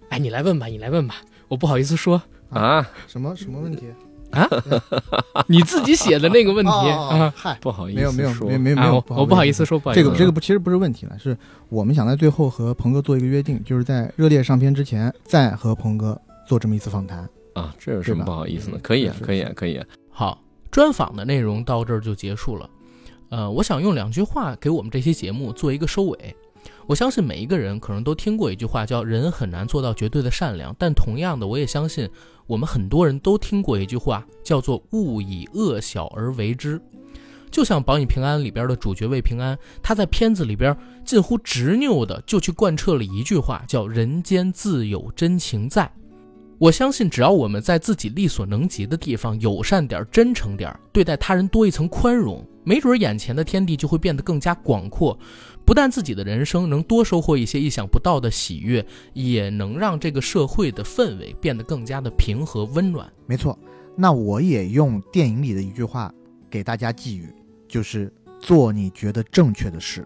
[0.10, 1.16] 哎，你来问吧，你来问吧，
[1.48, 2.22] 我不好意思说。
[2.50, 3.86] 啊，什么什么问题？
[5.48, 9.66] 你自己写的那个问题哦啊嗨，不好意思没有没有没有没有没啊，有，我我不好意思。
[9.66, 11.38] 说，不好意思这个这个不其实不是问题了，是
[11.70, 17.28] 我们想在最后和鹏哥做一个约定，就是在热烈上片之前再和鹏哥做这么一次访谈。
[17.54, 18.78] 啊，这有什么不好意思的？
[18.78, 19.86] 嗯可以啊可以啊，可以啊。
[20.12, 20.42] 好，
[20.72, 22.70] 专访的内容到这儿就结束了。
[23.30, 26.36] 呃，我想用两句话给我们这期节目做一个收尾。
[26.90, 32.10] 我相信每一个人可能都听过一句话，叫“人很难做到绝对的善良”，但同样的，我也相信
[32.48, 36.82] 我们很多人都听过一句话，叫做“勿以恶小而为之”。
[37.52, 40.76] 就像《保你平安》里边的主角魏平安，他在片子里边
[41.06, 45.88] 近乎执拗的就去贯彻了一句话，叫“人间自有真情在”。
[46.58, 55.18] 我相信，只要我们在自己力所能及的地方友善点、真诚点，对待他人多一层宽容，没准眼前的天地就会变得更加广阔。
[55.70, 58.84] 不但自己的人生能多收获一些意想不到的喜悦，
[59.14, 63.08] 也能让这个社会的氛围变得更加的平和温暖。
[63.28, 63.56] 没错，
[63.96, 66.12] 那我也用电影里的一句话
[66.50, 67.32] 给大家寄语，
[67.68, 70.04] 就是做你觉得正确的事。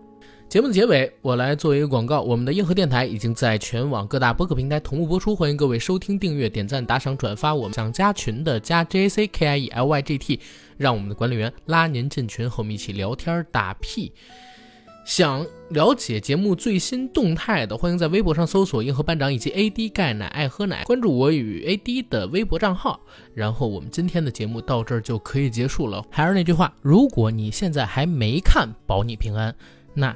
[0.50, 2.22] 节目的结尾，我来做一个广告。
[2.22, 7.56] 我们的硬核电台已经在全网各大播客平台同步播出，欢迎各位收听、订阅、点赞、打赏、转发。
[7.56, 10.40] 我们想加群的加 J A C K I E L Y G T，
[10.76, 14.12] 让我们的管理员拉您进群，和我们一起聊天打屁。
[15.06, 23.00] 想了解节目最新动态的，欢迎在微博上搜索“硬核班长”以及 AD 钙奶爱喝奶，关注我与 AD 的微博账号。
[23.34, 26.04] 然后我们今天的节目到这儿就可以结束了。
[26.10, 29.52] 还是那句话，如果你现在还没看《保你平安》，
[29.94, 30.16] 那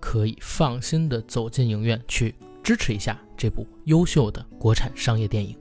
[0.00, 2.32] 可以放心的走进影院去
[2.62, 5.56] 支持一下这部优秀的国产商业电影。